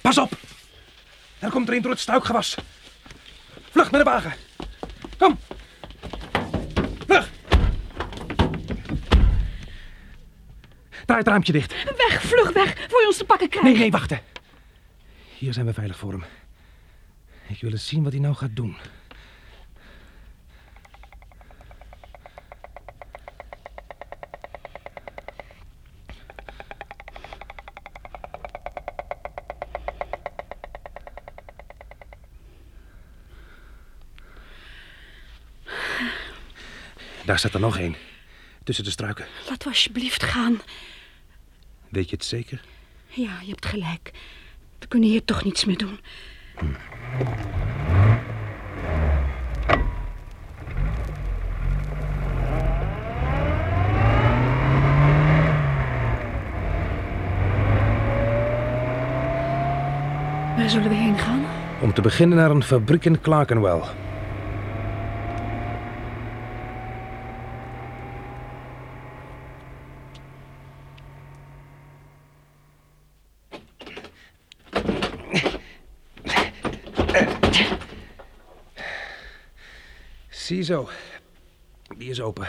Pas 0.00 0.18
op! 0.18 0.32
Er 1.38 1.50
komt 1.50 1.68
er 1.68 1.74
een 1.74 1.82
door 1.82 1.90
het 1.90 2.00
stuikgewas. 2.00 2.56
Vlug 3.70 3.90
naar 3.90 4.04
de 4.04 4.10
wagen. 4.10 4.34
Kom. 5.18 5.38
Vlug. 7.06 7.30
Draai 11.04 11.20
het 11.20 11.28
raampje 11.28 11.52
dicht. 11.52 11.74
Weg, 11.96 12.22
vlug 12.22 12.52
weg, 12.52 12.86
voor 12.88 13.00
je 13.00 13.06
ons 13.06 13.16
te 13.16 13.24
pakken 13.24 13.48
krijgt. 13.48 13.68
Nee, 13.68 13.78
nee, 13.78 13.90
wachten. 13.90 14.20
Hier 15.38 15.52
zijn 15.52 15.66
we 15.66 15.72
veilig 15.72 15.98
voor 15.98 16.12
hem. 16.12 16.24
Ik 17.48 17.60
wil 17.60 17.70
eens 17.70 17.86
zien 17.86 18.02
wat 18.02 18.12
hij 18.12 18.20
nou 18.20 18.34
gaat 18.34 18.56
doen. 18.56 18.76
Daar 37.24 37.38
staat 37.38 37.54
er 37.54 37.60
nog 37.60 37.78
één. 37.78 37.96
Tussen 38.64 38.84
de 38.84 38.90
struiken. 38.90 39.26
Laat 39.48 39.62
we 39.62 39.68
alsjeblieft 39.68 40.22
gaan. 40.22 40.60
Weet 41.88 42.10
je 42.10 42.16
het 42.16 42.24
zeker? 42.24 42.60
Ja, 43.08 43.40
je 43.40 43.48
hebt 43.48 43.66
gelijk. 43.66 44.10
We 44.78 44.86
kunnen 44.86 45.08
hier 45.08 45.24
toch 45.24 45.44
niets 45.44 45.64
meer 45.64 45.76
doen. 45.76 46.00
Waar 60.56 60.70
zullen 60.70 60.88
we 60.88 60.94
heen 60.94 61.18
gaan? 61.18 61.40
Om 61.80 61.92
te 61.92 62.00
beginnen 62.00 62.38
naar 62.38 62.50
een 62.50 62.62
fabriek 62.62 63.04
in 63.04 63.20
Clerkenwell. 63.20 63.80
Ziezo. 80.66 80.88
Die 81.96 82.10
is 82.10 82.20
open. 82.20 82.48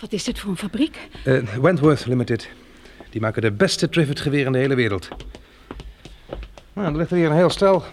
Wat 0.00 0.12
is 0.12 0.24
dit 0.24 0.38
voor 0.38 0.50
een 0.50 0.56
fabriek? 0.56 0.98
Eh, 1.24 1.42
Wentworth 1.42 2.06
Limited. 2.06 2.48
Die 3.10 3.20
maken 3.20 3.42
de 3.42 3.52
beste 3.52 3.88
Trivet-geweer 3.88 4.46
in 4.46 4.52
de 4.52 4.58
hele 4.58 4.74
wereld. 4.74 5.08
Nou, 6.72 6.88
er 6.88 6.96
ligt 6.96 7.10
er 7.10 7.16
hier 7.16 7.26
een 7.26 7.36
heel 7.36 7.50
stel. 7.50 7.84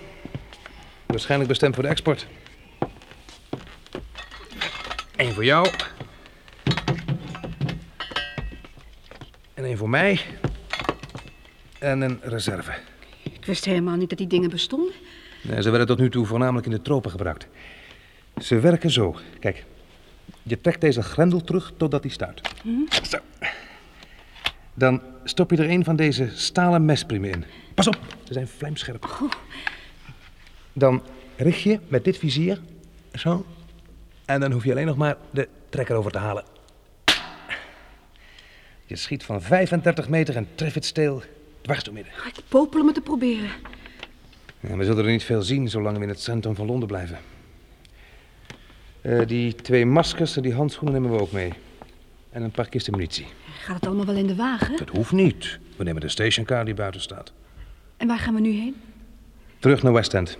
Waarschijnlijk 1.05 1.49
bestemd 1.49 1.73
voor 1.75 1.83
de 1.83 1.89
export. 1.89 2.27
Eén 5.15 5.33
voor 5.33 5.45
jou. 5.45 5.69
En 9.53 9.65
één 9.65 9.77
voor 9.77 9.89
mij. 9.89 10.21
En 11.79 12.01
een 12.01 12.19
reserve. 12.23 12.71
Ik 13.23 13.45
wist 13.45 13.65
helemaal 13.65 13.95
niet 13.95 14.09
dat 14.09 14.17
die 14.17 14.27
dingen 14.27 14.49
bestonden. 14.49 14.98
Nee, 15.41 15.61
ze 15.61 15.69
werden 15.69 15.87
tot 15.87 15.99
nu 15.99 16.09
toe 16.09 16.25
voornamelijk 16.25 16.65
in 16.65 16.71
de 16.71 16.81
tropen 16.81 17.11
gebruikt. 17.11 17.47
Ze 18.37 18.59
werken 18.59 18.91
zo. 18.91 19.15
Kijk, 19.39 19.65
je 20.43 20.61
trekt 20.61 20.81
deze 20.81 21.01
grendel 21.01 21.41
terug 21.41 21.73
totdat 21.77 22.03
hij 22.03 22.11
stuit. 22.11 22.41
Zo. 23.09 23.17
Dan 24.73 25.01
stop 25.23 25.51
je 25.51 25.57
er 25.57 25.69
een 25.69 25.83
van 25.83 25.95
deze 25.95 26.29
stalen 26.33 26.85
mespriemen 26.85 27.29
in. 27.31 27.45
Pas 27.73 27.87
op, 27.87 27.97
ze 28.23 28.33
zijn 28.33 28.47
vlijmscherp. 28.47 29.29
Dan 30.73 31.03
richt 31.35 31.61
je 31.61 31.79
met 31.87 32.03
dit 32.03 32.17
vizier 32.17 32.61
zo. 33.13 33.45
En 34.25 34.39
dan 34.39 34.51
hoef 34.51 34.63
je 34.63 34.71
alleen 34.71 34.85
nog 34.85 34.97
maar 34.97 35.17
de 35.31 35.47
trekker 35.69 35.95
over 35.95 36.11
te 36.11 36.17
halen. 36.17 36.43
Je 38.85 38.95
schiet 38.95 39.23
van 39.23 39.41
35 39.41 40.09
meter 40.09 40.35
en 40.35 40.47
treft 40.55 40.75
het 40.75 40.85
steel 40.85 41.23
dwars 41.61 41.83
door 41.83 41.93
midden. 41.93 42.13
Ik 42.27 42.43
popel 42.47 42.79
om 42.79 42.85
het 42.85 42.95
te 42.95 43.01
proberen. 43.01 43.49
Ja, 44.59 44.75
we 44.77 44.83
zullen 44.83 45.05
er 45.05 45.11
niet 45.11 45.23
veel 45.23 45.41
zien 45.41 45.69
zolang 45.69 45.97
we 45.97 46.03
in 46.03 46.09
het 46.09 46.21
centrum 46.21 46.55
van 46.55 46.65
Londen 46.65 46.87
blijven. 46.87 47.17
Eh, 49.01 49.27
die 49.27 49.55
twee 49.55 49.85
maskers 49.85 50.35
en 50.35 50.41
die 50.41 50.53
handschoenen 50.53 51.01
nemen 51.01 51.17
we 51.17 51.21
ook 51.23 51.31
mee. 51.31 51.53
en 52.31 52.43
een 52.43 52.51
paar 52.51 52.69
kisten 52.69 52.93
munitie. 52.93 53.27
Gaat 53.59 53.75
het 53.75 53.85
allemaal 53.85 54.05
wel 54.05 54.15
in 54.15 54.27
de 54.27 54.35
wagen? 54.35 54.77
Dat 54.77 54.89
hoeft 54.89 55.11
niet. 55.11 55.59
We 55.77 55.83
nemen 55.83 56.01
de 56.01 56.09
stationcar 56.09 56.65
die 56.65 56.73
buiten 56.73 57.01
staat. 57.01 57.33
En 57.97 58.07
waar 58.07 58.19
gaan 58.19 58.33
we 58.33 58.39
nu 58.39 58.51
heen? 58.51 58.75
Terug 59.59 59.83
naar 59.83 59.93
West 59.93 60.13
End. 60.13 60.37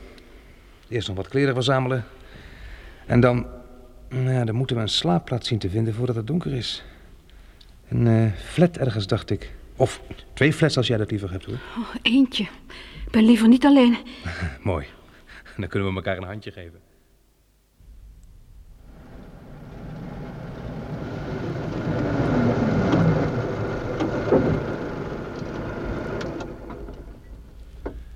Eerst 0.88 1.08
nog 1.08 1.18
wat 1.18 1.28
kleren 1.28 1.54
verzamelen. 1.54 2.06
En 3.06 3.20
dan... 3.20 3.46
Nou, 4.10 4.30
ja, 4.32 4.46
dan 4.46 4.56
moeten 4.56 4.76
we 4.76 4.82
een 4.82 4.90
slaapplaats 4.90 5.48
zien 5.48 5.60
te 5.60 5.70
vinden 5.70 5.94
voordat 5.94 6.16
het 6.16 6.28
donker 6.28 6.54
is. 6.54 6.84
Een 7.88 8.08
eh, 8.08 8.32
flat 8.34 8.78
ergens, 8.78 9.08
dacht 9.08 9.30
ik. 9.30 9.52
Of 9.76 10.02
twee 10.34 10.54
flats 10.54 10.78
als 10.78 10.88
jij 10.88 10.98
dat 10.98 11.12
liever 11.12 11.32
hebt, 11.32 11.46
hoor. 11.46 11.60
Oh, 11.78 11.96
eentje. 12.02 12.48
Ik 13.10 13.16
ben 13.16 13.26
liever 13.26 13.48
niet 13.48 13.66
alleen. 13.66 13.98
Mooi. 14.64 14.86
Dan 15.58 15.68
kunnen 15.68 15.90
we 15.90 15.96
elkaar 15.96 16.18
een 16.18 16.24
handje 16.24 16.52
geven. 16.52 16.80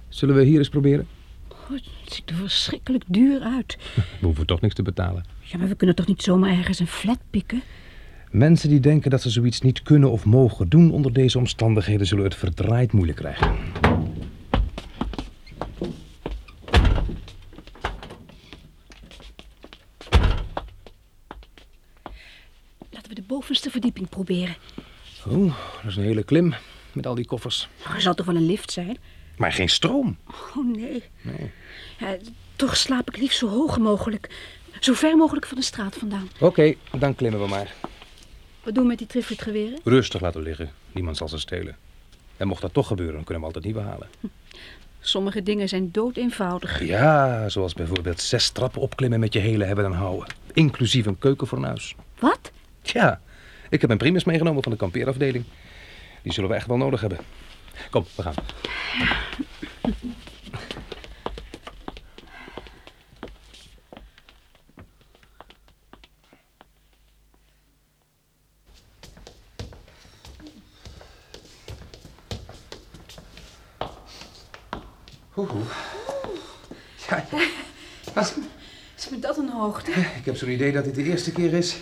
Zullen 0.09 0.35
we 0.35 0.43
hier 0.43 0.57
eens 0.57 0.69
proberen? 0.69 1.07
Oh, 1.47 1.69
het 1.69 2.13
ziet 2.13 2.29
er 2.29 2.35
verschrikkelijk 2.35 3.03
duur 3.07 3.41
uit. 3.41 3.77
We 4.19 4.25
hoeven 4.25 4.45
toch 4.45 4.61
niks 4.61 4.75
te 4.75 4.81
betalen. 4.81 5.25
Ja, 5.39 5.57
maar 5.57 5.67
we 5.67 5.75
kunnen 5.75 5.95
toch 5.95 6.07
niet 6.07 6.21
zomaar 6.21 6.57
ergens 6.57 6.79
een 6.79 6.87
flat 6.87 7.19
pikken? 7.29 7.61
Mensen 8.31 8.69
die 8.69 8.79
denken 8.79 9.09
dat 9.11 9.21
ze 9.21 9.29
zoiets 9.29 9.61
niet 9.61 9.81
kunnen 9.81 10.11
of 10.11 10.25
mogen 10.25 10.69
doen 10.69 10.91
onder 10.91 11.13
deze 11.13 11.37
omstandigheden 11.37 12.07
zullen 12.07 12.23
het 12.23 12.35
verdraaid 12.35 12.91
moeilijk 12.91 13.17
krijgen. 13.17 13.51
Laten 22.89 23.09
we 23.09 23.15
de 23.15 23.23
bovenste 23.27 23.69
verdieping 23.69 24.02
proberen. 24.13 24.55
Oh, 25.27 25.55
dat 25.81 25.91
is 25.91 25.95
een 25.95 26.03
hele 26.03 26.23
klim 26.23 26.53
met 26.91 27.07
al 27.07 27.15
die 27.15 27.25
koffers. 27.25 27.67
Er 27.95 28.01
zal 28.01 28.13
toch 28.13 28.25
wel 28.25 28.35
een 28.35 28.45
lift 28.45 28.71
zijn? 28.71 28.97
Maar 29.37 29.51
geen 29.51 29.69
stroom. 29.69 30.17
Oh 30.55 30.75
nee. 30.75 31.03
Nee. 31.21 31.51
Ja, 31.99 32.17
toch 32.55 32.77
slaap 32.77 33.07
ik 33.07 33.17
liefst 33.17 33.37
zo 33.37 33.47
hoog 33.47 33.77
mogelijk. 33.77 34.29
Zo 34.79 34.93
ver 34.93 35.17
mogelijk 35.17 35.45
van 35.45 35.57
de 35.57 35.63
straat 35.63 35.95
vandaan. 35.95 36.29
Oké, 36.39 36.73
dan 36.97 37.15
klimmen 37.15 37.41
we 37.41 37.47
maar. 37.47 37.73
Wat 38.63 38.73
doen 38.73 38.83
we 38.83 38.89
met 38.89 38.97
die 38.97 39.07
triffelgeweren? 39.07 39.79
Rustig 39.83 40.21
laten 40.21 40.41
liggen. 40.41 40.71
Niemand 40.91 41.17
zal 41.17 41.27
ze 41.29 41.39
stelen. 41.39 41.77
En 42.37 42.47
mocht 42.47 42.61
dat 42.61 42.73
toch 42.73 42.87
gebeuren, 42.87 43.15
dan 43.15 43.23
kunnen 43.23 43.43
we 43.43 43.53
altijd 43.53 43.65
niet 43.65 43.83
behalen. 43.83 44.07
Sommige 44.99 45.43
dingen 45.43 45.69
zijn 45.69 45.91
dood 45.91 46.17
eenvoudig. 46.17 46.83
Ja, 46.83 47.49
zoals 47.49 47.73
bijvoorbeeld 47.73 48.21
zes 48.21 48.49
trappen 48.49 48.81
opklimmen 48.81 49.19
met 49.19 49.33
je 49.33 49.39
hele 49.39 49.63
hebben 49.65 49.85
en 49.85 49.91
houden. 49.91 50.27
Inclusief 50.53 51.05
een 51.05 51.17
keukenfornuis. 51.19 51.95
Wat? 52.19 52.51
Ja, 52.81 53.21
ik 53.73 53.81
heb 53.81 53.89
een 53.89 53.97
primus 53.97 54.23
meegenomen 54.23 54.63
van 54.63 54.71
de 54.71 54.77
kampeerafdeling. 54.77 55.45
Die 56.21 56.33
zullen 56.33 56.49
we 56.49 56.55
echt 56.55 56.67
wel 56.67 56.77
nodig 56.77 57.01
hebben. 57.01 57.17
Kom, 57.89 58.05
we 58.15 58.21
gaan. 58.21 58.33
Oeh. 75.37 75.51
Ja, 77.09 77.25
wat? 78.13 78.37
Is 78.97 79.09
me 79.09 79.19
dat 79.19 79.37
een 79.37 79.49
hoogte? 79.49 79.91
Ik 79.91 80.25
heb 80.25 80.37
zo'n 80.37 80.49
idee 80.49 80.71
dat 80.71 80.83
dit 80.83 80.95
de 80.95 81.03
eerste 81.03 81.31
keer 81.31 81.53
is 81.53 81.77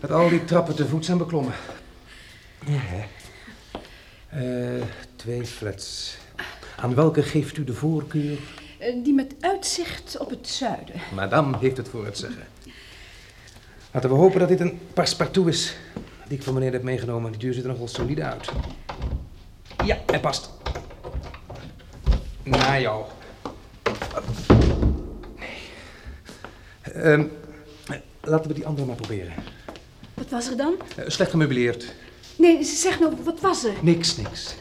dat 0.00 0.10
al 0.10 0.28
die 0.28 0.44
trappen 0.44 0.74
te 0.76 0.88
voet 0.88 1.04
zijn 1.04 1.18
beklommen. 1.18 1.52
Ja, 2.66 2.78
hè. 2.78 3.04
Eh, 4.28 4.82
twee 5.16 5.44
flats. 5.44 6.16
Aan 6.76 6.94
welke 6.94 7.22
geeft 7.22 7.56
u 7.56 7.64
de 7.64 7.74
voorkeur? 7.74 8.38
Eh, 8.78 8.94
Die 9.04 9.14
met 9.14 9.34
uitzicht 9.40 10.18
op 10.18 10.30
het 10.30 10.48
zuiden. 10.48 10.94
Madame 11.14 11.58
heeft 11.58 11.76
het 11.76 11.88
voor 11.88 12.04
het 12.04 12.18
zeggen. 12.18 12.42
Laten 13.92 14.10
we 14.10 14.16
hopen 14.16 14.38
dat 14.40 14.48
dit 14.48 14.60
een 14.60 14.78
passepartout 14.94 15.48
is. 15.48 15.76
Die 16.28 16.36
ik 16.38 16.42
van 16.44 16.54
meneer 16.54 16.72
heb 16.72 16.82
meegenomen. 16.82 17.30
Die 17.30 17.40
deur 17.40 17.52
ziet 17.54 17.62
er 17.64 17.68
nogal 17.70 17.88
solide 17.88 18.22
uit. 18.22 18.48
Ja, 19.84 19.98
hij 20.06 20.20
past. 20.20 20.50
Naar 22.42 22.80
jou. 22.80 23.04
Nee. 25.38 25.48
Ehm, 26.94 27.24
laten 28.20 28.48
we 28.48 28.54
die 28.54 28.66
andere 28.66 28.86
maar 28.86 28.96
proberen. 28.96 29.32
Wat 30.28 30.40
was 30.44 30.50
er 30.50 30.56
dan? 30.56 30.74
Eh, 30.96 31.04
slecht 31.06 31.30
gemeubileerd. 31.30 31.94
Nee, 32.36 32.64
zeg 32.64 32.98
nou, 33.00 33.16
wat 33.24 33.40
was 33.40 33.64
er? 33.64 33.74
Niks, 33.82 34.16
niks. 34.16 34.54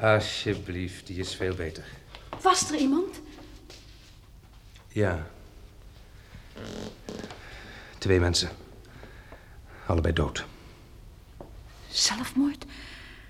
Alsjeblieft, 0.00 1.06
die 1.06 1.18
is 1.18 1.34
veel 1.34 1.54
beter. 1.54 1.84
Was 2.42 2.70
er 2.70 2.76
iemand? 2.78 3.20
Ja. 4.88 5.26
Twee 7.98 8.20
mensen. 8.20 8.48
Allebei 9.86 10.12
dood. 10.12 10.44
Zelfmoord? 11.88 12.64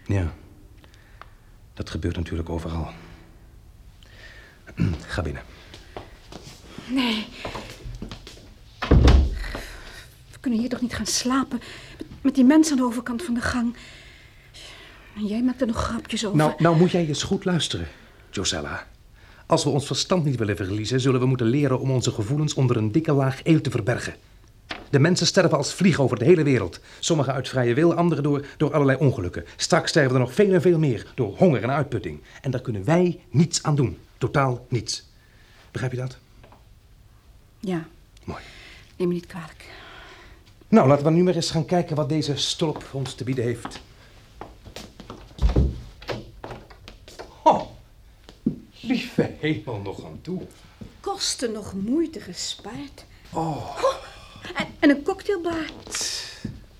Ja. 0.06 0.32
Dat 1.74 1.90
gebeurt 1.90 2.16
natuurlijk 2.16 2.48
overal. 2.48 2.92
Ga 5.06 5.22
binnen. 5.22 5.42
Nee. 6.86 7.26
We 10.38 10.44
kunnen 10.44 10.60
hier 10.60 10.68
toch 10.68 10.80
niet 10.80 10.94
gaan 10.94 11.06
slapen? 11.06 11.60
Met, 11.98 12.06
met 12.20 12.34
die 12.34 12.44
mensen 12.44 12.72
aan 12.72 12.78
de 12.78 12.88
overkant 12.88 13.22
van 13.22 13.34
de 13.34 13.40
gang. 13.40 13.76
En 15.16 15.26
jij 15.26 15.42
maakt 15.42 15.60
er 15.60 15.66
nog 15.66 15.84
grapjes 15.84 16.24
over. 16.24 16.38
Nou, 16.38 16.52
nou 16.58 16.76
moet 16.76 16.90
jij 16.90 17.06
eens 17.06 17.22
goed 17.22 17.44
luisteren, 17.44 17.86
Josella. 18.30 18.86
Als 19.46 19.64
we 19.64 19.70
ons 19.70 19.86
verstand 19.86 20.24
niet 20.24 20.36
willen 20.36 20.56
verliezen, 20.56 21.00
zullen 21.00 21.20
we 21.20 21.26
moeten 21.26 21.46
leren 21.46 21.80
om 21.80 21.90
onze 21.90 22.10
gevoelens 22.10 22.54
onder 22.54 22.76
een 22.76 22.92
dikke 22.92 23.12
laag 23.12 23.40
eeuw 23.42 23.60
te 23.60 23.70
verbergen. 23.70 24.14
De 24.90 24.98
mensen 24.98 25.26
sterven 25.26 25.56
als 25.56 25.74
vliegen 25.74 26.04
over 26.04 26.18
de 26.18 26.24
hele 26.24 26.42
wereld. 26.42 26.80
Sommigen 26.98 27.32
uit 27.32 27.48
vrije 27.48 27.74
wil, 27.74 27.94
anderen 27.94 28.22
door, 28.22 28.46
door 28.56 28.72
allerlei 28.72 28.98
ongelukken. 28.98 29.44
Straks 29.56 29.90
sterven 29.90 30.12
er 30.14 30.20
nog 30.20 30.34
veel 30.34 30.52
en 30.52 30.60
veel 30.60 30.78
meer 30.78 31.12
door 31.14 31.36
honger 31.36 31.62
en 31.62 31.70
uitputting. 31.70 32.22
En 32.40 32.50
daar 32.50 32.60
kunnen 32.60 32.84
wij 32.84 33.20
niets 33.30 33.62
aan 33.62 33.74
doen. 33.74 33.98
Totaal 34.18 34.66
niets. 34.68 35.10
Begrijp 35.70 35.92
je 35.92 35.98
dat? 35.98 36.18
Ja. 37.60 37.86
Mooi. 38.24 38.42
Neem 38.96 39.08
me 39.08 39.14
niet 39.14 39.26
kwalijk. 39.26 39.66
Nou, 40.68 40.88
laten 40.88 41.04
we 41.04 41.10
nu 41.10 41.22
maar 41.22 41.34
eens 41.34 41.50
gaan 41.50 41.64
kijken 41.64 41.96
wat 41.96 42.08
deze 42.08 42.36
stolp 42.36 42.84
ons 42.92 43.14
te 43.14 43.24
bieden 43.24 43.44
heeft. 43.44 43.80
Oh, 47.42 47.62
lieve 48.80 49.30
hemel 49.38 49.80
nog 49.84 50.04
aan 50.04 50.18
toe. 50.22 50.42
Kosten 51.00 51.52
nog 51.52 51.74
moeite 51.74 52.20
gespaard. 52.20 53.04
Oh. 53.32 53.78
En, 54.54 54.66
en 54.78 54.90
een 54.90 55.02
cocktailbar. 55.02 55.70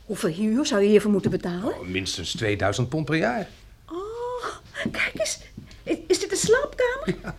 Hoeveel 0.04 0.30
huur 0.30 0.66
zou 0.66 0.82
je 0.82 0.88
hiervoor 0.88 1.10
moeten 1.10 1.30
betalen? 1.30 1.90
Minstens 1.90 2.32
2000 2.32 2.88
pond 2.88 3.04
per 3.04 3.16
jaar. 3.16 3.48
Oh, 3.90 4.46
kijk 4.90 5.12
eens. 5.14 5.38
Is, 5.82 5.96
is 6.06 6.18
dit 6.18 6.30
een 6.30 6.36
slaapkamer? 6.36 7.34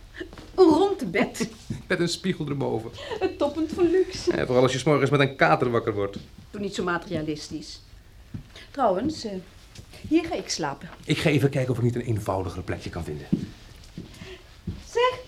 Een 0.54 0.64
rond 0.64 1.10
bed. 1.10 1.48
Met 1.88 2.00
een 2.00 2.08
spiegel 2.08 2.48
erboven. 2.48 2.90
Het 3.18 3.38
toppunt 3.38 3.72
van 3.72 3.90
luxe. 3.90 4.30
Vooral 4.46 4.62
als 4.62 4.72
je 4.72 4.78
's 4.78 4.84
morgens 4.84 5.10
met 5.10 5.20
een 5.20 5.36
kater 5.36 5.70
wakker 5.70 5.94
wordt. 5.94 6.16
Doe 6.50 6.60
niet 6.60 6.74
zo 6.74 6.84
materialistisch. 6.84 7.80
Trouwens, 8.70 9.24
eh, 9.24 9.32
hier 10.08 10.24
ga 10.24 10.34
ik 10.34 10.48
slapen. 10.48 10.88
Ik 11.04 11.18
ga 11.18 11.30
even 11.30 11.50
kijken 11.50 11.70
of 11.72 11.76
ik 11.78 11.84
niet 11.84 11.94
een 11.94 12.00
eenvoudiger 12.00 12.62
plekje 12.62 12.90
kan 12.90 13.04
vinden. 13.04 13.26
Zeg, 14.90 15.18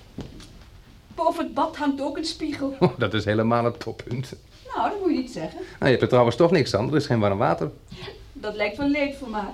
boven 1.15 1.45
het 1.45 1.55
bad 1.55 1.77
hangt 1.77 2.01
ook 2.01 2.17
een 2.17 2.25
spiegel. 2.25 2.77
Oh, 2.81 2.99
dat 2.99 3.15
is 3.15 3.25
helemaal 3.25 3.65
het 3.65 3.81
toppunt. 3.81 4.33
Nou, 4.75 4.91
dat 4.91 5.01
moet 5.01 5.11
je 5.11 5.17
niet 5.17 5.31
zeggen. 5.31 5.59
Nou, 5.59 5.67
je 5.79 5.91
hebt 5.91 6.03
er 6.03 6.09
trouwens 6.09 6.37
toch 6.37 6.51
niks 6.51 6.75
aan. 6.75 6.89
Er 6.89 6.97
is 6.97 7.07
geen 7.07 7.21
warm 7.21 7.39
water. 7.39 7.71
Dat 8.33 8.55
lijkt 8.55 8.77
van 8.77 8.91
leedvermaak. 8.91 9.53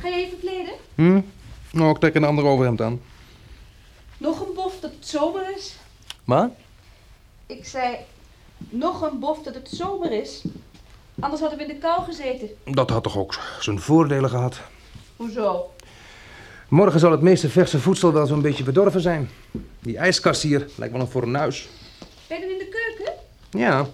Ga 0.00 0.08
je 0.08 0.14
even 0.14 0.38
kleden? 0.40 0.72
Hm? 0.94 1.20
Nou, 1.72 1.90
ik 1.90 1.98
trek 1.98 2.14
een 2.14 2.24
ander 2.24 2.44
overhemd 2.44 2.80
aan. 2.80 3.00
Nog 4.18 4.40
een 4.40 4.54
bof 4.54 4.80
dat 4.80 4.90
het 4.90 5.01
zomer 5.12 5.54
is? 5.56 5.74
Maar? 6.24 6.50
Ik 7.46 7.64
zei, 7.64 7.96
nog 8.58 9.02
een 9.02 9.18
bof 9.18 9.42
dat 9.42 9.54
het 9.54 9.68
zomer 9.72 10.12
is. 10.12 10.42
Anders 11.20 11.40
hadden 11.40 11.58
we 11.58 11.64
in 11.64 11.74
de 11.74 11.78
kou 11.80 12.04
gezeten. 12.04 12.48
Dat 12.64 12.90
had 12.90 13.02
toch 13.02 13.18
ook 13.18 13.38
zijn 13.60 13.80
voordelen 13.80 14.30
gehad. 14.30 14.60
Hoezo? 15.16 15.70
Morgen 16.68 17.00
zal 17.00 17.10
het 17.10 17.20
meeste 17.20 17.48
verse 17.48 17.78
voedsel 17.80 18.12
wel 18.12 18.26
zo'n 18.26 18.42
beetje 18.42 18.62
bedorven 18.64 19.00
zijn. 19.00 19.30
Die 19.80 19.96
ijskast 19.96 20.42
hier 20.42 20.66
lijkt 20.76 20.92
wel 20.92 21.02
een 21.02 21.08
fornuis. 21.10 21.68
Ben 22.28 22.40
je 22.40 22.52
in 22.52 22.58
de 22.58 22.68
keuken? 22.68 23.14
Ja, 23.50 23.86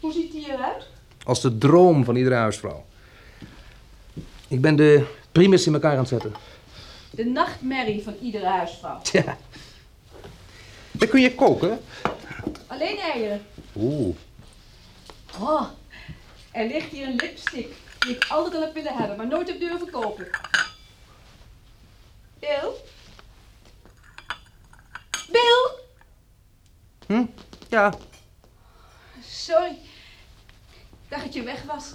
Hoe 0.00 0.12
ziet 0.12 0.32
die 0.32 0.52
eruit? 0.52 0.86
als 1.24 1.40
de 1.40 1.58
droom 1.58 2.04
van 2.04 2.16
iedere 2.16 2.34
huisvrouw. 2.34 2.84
Ik 4.48 4.60
ben 4.60 4.76
de 4.76 5.04
primus 5.32 5.66
in 5.66 5.74
elkaar 5.74 5.92
aan 5.92 5.98
het 5.98 6.08
zetten. 6.08 6.34
De 7.10 7.24
nachtmerrie 7.24 8.02
van 8.02 8.14
iedere 8.22 8.46
huisvrouw. 8.46 9.00
Tja. 9.02 9.36
Dan 10.98 11.08
kun 11.08 11.20
je 11.20 11.34
koken. 11.34 11.80
Alleen 12.66 12.98
eieren. 12.98 13.46
Oeh. 13.76 14.16
Oh, 15.40 15.66
er 16.50 16.66
ligt 16.66 16.90
hier 16.90 17.06
een 17.06 17.14
lipstick 17.14 17.74
die 17.98 18.14
ik 18.14 18.26
altijd 18.28 18.54
al 18.54 18.60
heb 18.60 18.74
willen 18.74 18.94
hebben, 18.96 19.16
maar 19.16 19.26
nooit 19.26 19.48
heb 19.48 19.60
durven 19.60 19.90
kopen. 19.90 20.28
Bill? 22.38 22.70
Bill? 25.30 25.70
Hm? 27.06 27.24
Ja. 27.68 27.94
Sorry. 29.24 29.70
Ik 31.02 31.08
dacht 31.08 31.24
dat 31.24 31.34
je 31.34 31.42
weg 31.42 31.62
was. 31.62 31.90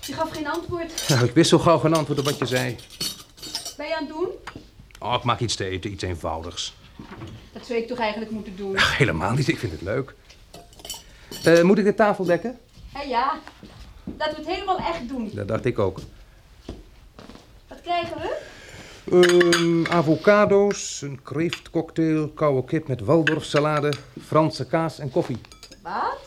Je 0.00 0.12
gaf 0.12 0.30
geen 0.30 0.48
antwoord. 0.48 1.10
Ik 1.22 1.34
wist 1.34 1.50
zo 1.50 1.58
gauw 1.58 1.78
geen 1.78 1.94
antwoord 1.94 2.18
op 2.18 2.24
wat 2.24 2.38
je 2.38 2.46
zei. 2.46 2.76
Ben 3.76 3.86
je 3.86 3.96
aan 3.96 4.04
het 4.04 4.14
doen? 4.14 4.28
Oh, 4.98 5.14
ik 5.14 5.22
maak 5.22 5.40
iets 5.40 5.54
te 5.56 5.64
eten, 5.64 5.92
iets 5.92 6.02
eenvoudigs. 6.02 6.74
Dat 7.64 7.72
zou 7.72 7.84
ik 7.84 7.90
toch 7.90 7.98
eigenlijk 8.04 8.30
moeten 8.30 8.56
doen? 8.56 8.76
Ach, 8.76 8.96
helemaal 8.98 9.32
niet, 9.32 9.48
ik 9.48 9.58
vind 9.58 9.72
het 9.72 9.82
leuk. 9.82 10.14
Eh, 11.44 11.62
moet 11.62 11.78
ik 11.78 11.84
de 11.84 11.94
tafel 11.94 12.24
dekken? 12.24 12.58
Hé 12.92 13.02
ja, 13.02 13.38
laten 14.18 14.34
we 14.34 14.40
het 14.40 14.54
helemaal 14.54 14.78
echt 14.78 15.08
doen. 15.08 15.30
Dat 15.34 15.48
dacht 15.48 15.64
ik 15.64 15.78
ook. 15.78 15.98
Wat 17.68 17.80
krijgen 17.82 18.16
we? 18.16 18.40
Ehm, 19.10 19.92
avocado's, 19.92 21.02
een 21.02 21.22
kreeftcocktail, 21.22 22.28
koude 22.28 22.64
kip 22.64 22.88
met 22.88 23.00
waldorfsalade, 23.00 23.92
Franse 24.24 24.66
kaas 24.66 24.98
en 24.98 25.10
koffie. 25.10 25.38
Wat? 25.82 26.18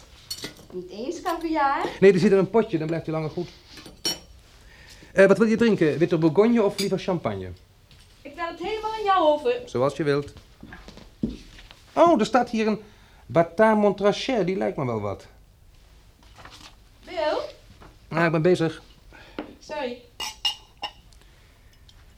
Niet 0.71 0.89
eens 0.89 1.21
caviar? 1.21 1.86
Nee, 2.00 2.12
die 2.12 2.21
zit 2.21 2.32
in 2.32 2.38
een 2.38 2.50
potje, 2.50 2.78
dan 2.78 2.88
blijft 2.88 3.06
hij 3.06 3.15
langer 3.15 3.30
goed. 3.30 3.50
Eh, 5.13 5.26
wat 5.26 5.38
wil 5.38 5.47
je 5.47 5.58
drinken? 5.58 5.97
Witte 5.97 6.17
bourgogne 6.17 6.63
of 6.63 6.80
liever 6.80 7.00
champagne? 7.00 7.50
Ik 8.21 8.34
laat 8.36 8.50
het 8.50 8.67
helemaal 8.67 8.93
aan 8.93 9.04
jou 9.04 9.28
over. 9.28 9.62
Zoals 9.65 9.97
je 9.97 10.04
wilt. 10.04 10.34
Oh, 11.97 12.19
er 12.19 12.25
staat 12.25 12.49
hier 12.49 12.67
een 12.67 12.81
Batin 13.25 13.77
Montrachet, 13.77 14.45
die 14.45 14.57
lijkt 14.57 14.77
me 14.77 14.86
wel 14.86 15.01
wat. 15.01 15.27
Bill? 17.05 17.38
Nou, 18.07 18.25
ik 18.25 18.31
ben 18.31 18.41
bezig. 18.41 18.81
Sorry. 19.60 20.01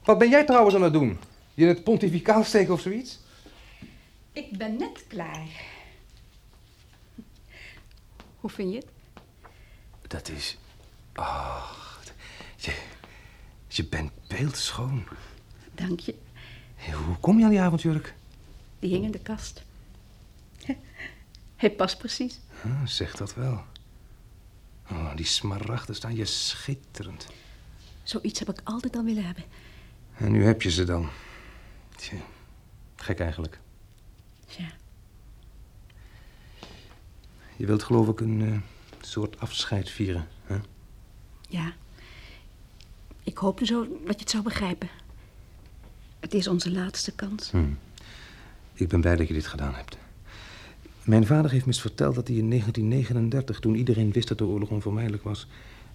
Wat 0.04 0.18
ben 0.18 0.28
jij 0.28 0.44
trouwens 0.44 0.74
aan 0.74 0.82
het 0.82 0.92
doen? 0.92 1.18
Je 1.54 1.62
in 1.62 1.68
het 1.68 1.84
pontificaal 1.84 2.44
steken 2.44 2.72
of 2.72 2.80
zoiets? 2.80 3.18
Ik 4.32 4.58
ben 4.58 4.76
net 4.76 5.04
klaar. 5.08 5.48
Hoe 8.40 8.50
vind 8.50 8.72
je 8.72 8.76
het? 8.76 8.88
Dat 10.08 10.28
is... 10.28 10.58
Ach, 11.12 12.02
je, 12.56 12.74
je 13.68 13.84
bent 13.84 14.10
beeldschoon. 14.28 15.04
Dank 15.74 16.00
je. 16.00 16.14
Hoe 17.06 17.16
kom 17.20 17.38
je 17.38 17.44
aan 17.44 17.50
die 17.50 17.60
avondjurk? 17.60 18.14
Die 18.78 18.90
hing 18.90 19.04
in 19.04 19.10
de 19.10 19.18
kast. 19.18 19.62
Hij 21.56 21.70
past 21.70 21.98
precies. 21.98 22.40
Ah, 22.64 22.86
zeg 22.86 23.16
dat 23.16 23.34
wel. 23.34 23.64
Oh, 24.90 25.16
die 25.16 25.26
smaragden 25.26 25.94
staan 25.94 26.14
je 26.14 26.24
schitterend. 26.24 27.26
Zoiets 28.02 28.38
heb 28.38 28.48
ik 28.48 28.60
altijd 28.64 28.96
al 28.96 29.04
willen 29.04 29.24
hebben. 29.24 29.44
En 30.16 30.32
nu 30.32 30.44
heb 30.44 30.62
je 30.62 30.70
ze 30.70 30.84
dan. 30.84 31.08
Tja, 31.96 32.16
gek 32.96 33.20
eigenlijk. 33.20 33.60
Ja. 34.46 34.68
Je 37.56 37.66
wilt 37.66 37.82
geloof 37.82 38.08
ik 38.08 38.20
een 38.20 38.42
eh, 38.42 38.58
soort 39.00 39.40
afscheid 39.40 39.90
vieren, 39.90 40.28
hè? 40.44 40.58
Ja. 41.48 41.72
Ik 43.22 43.38
hoopte 43.38 43.66
zo 43.66 43.80
dat 44.04 44.14
je 44.14 44.20
het 44.20 44.30
zou 44.30 44.42
begrijpen. 44.42 44.88
Het 46.20 46.34
is 46.34 46.48
onze 46.48 46.70
laatste 46.70 47.12
kans. 47.12 47.50
Hm. 47.50 47.72
Ik 48.72 48.88
ben 48.88 49.00
blij 49.00 49.16
dat 49.16 49.28
je 49.28 49.34
dit 49.34 49.46
gedaan 49.46 49.74
hebt. 49.74 49.96
Mijn 51.10 51.26
vader 51.26 51.50
heeft 51.50 51.66
me 51.66 51.72
eens 51.72 51.80
verteld 51.80 52.14
dat 52.14 52.28
hij 52.28 52.36
in 52.36 52.48
1939, 52.48 53.60
toen 53.60 53.74
iedereen 53.74 54.12
wist 54.12 54.28
dat 54.28 54.38
de 54.38 54.44
oorlog 54.44 54.68
onvermijdelijk 54.68 55.22
was, 55.22 55.46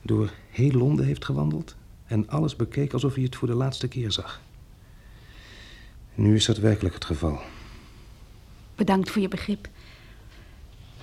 door 0.01 0.31
heel 0.49 0.71
Londen 0.71 1.05
heeft 1.05 1.25
gewandeld 1.25 1.75
en 2.07 2.29
alles 2.29 2.55
bekeek 2.55 2.93
alsof 2.93 3.13
hij 3.13 3.23
het 3.23 3.35
voor 3.35 3.47
de 3.47 3.53
laatste 3.53 3.87
keer 3.87 4.11
zag. 4.11 4.41
Nu 6.15 6.35
is 6.35 6.45
dat 6.45 6.57
werkelijk 6.57 6.95
het 6.95 7.05
geval. 7.05 7.39
Bedankt 8.75 9.09
voor 9.09 9.21
je 9.21 9.27
begrip. 9.27 9.67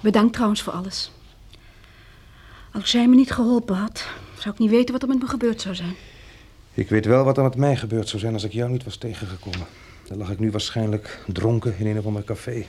Bedankt 0.01 0.33
trouwens 0.33 0.63
voor 0.63 0.73
alles. 0.73 1.13
Als 2.73 2.91
zij 2.91 3.09
me 3.09 3.15
niet 3.15 3.33
geholpen 3.33 3.77
had, 3.77 4.07
zou 4.39 4.55
ik 4.55 4.61
niet 4.61 4.71
weten 4.71 4.93
wat 4.93 5.03
er 5.03 5.09
met 5.09 5.21
me 5.21 5.27
gebeurd 5.27 5.61
zou 5.61 5.75
zijn. 5.75 5.95
Ik 6.75 6.89
weet 6.89 7.07
wel 7.07 7.25
wat 7.25 7.37
er 7.37 7.43
met 7.43 7.57
mij 7.57 7.77
gebeurd 7.77 8.09
zou 8.09 8.23
zijn 8.23 8.33
als 8.35 8.45
ik 8.45 8.53
jou 8.53 8.71
niet 8.71 8.85
was 8.85 8.97
tegengekomen. 8.97 9.67
Dan 10.09 10.19
lag 10.19 10.31
ik 10.31 10.39
nu 10.39 10.51
waarschijnlijk 10.51 11.25
dronken 11.27 11.79
in 11.79 11.87
een 11.87 11.99
of 11.99 12.07
ander 12.07 12.25
café. 12.25 12.67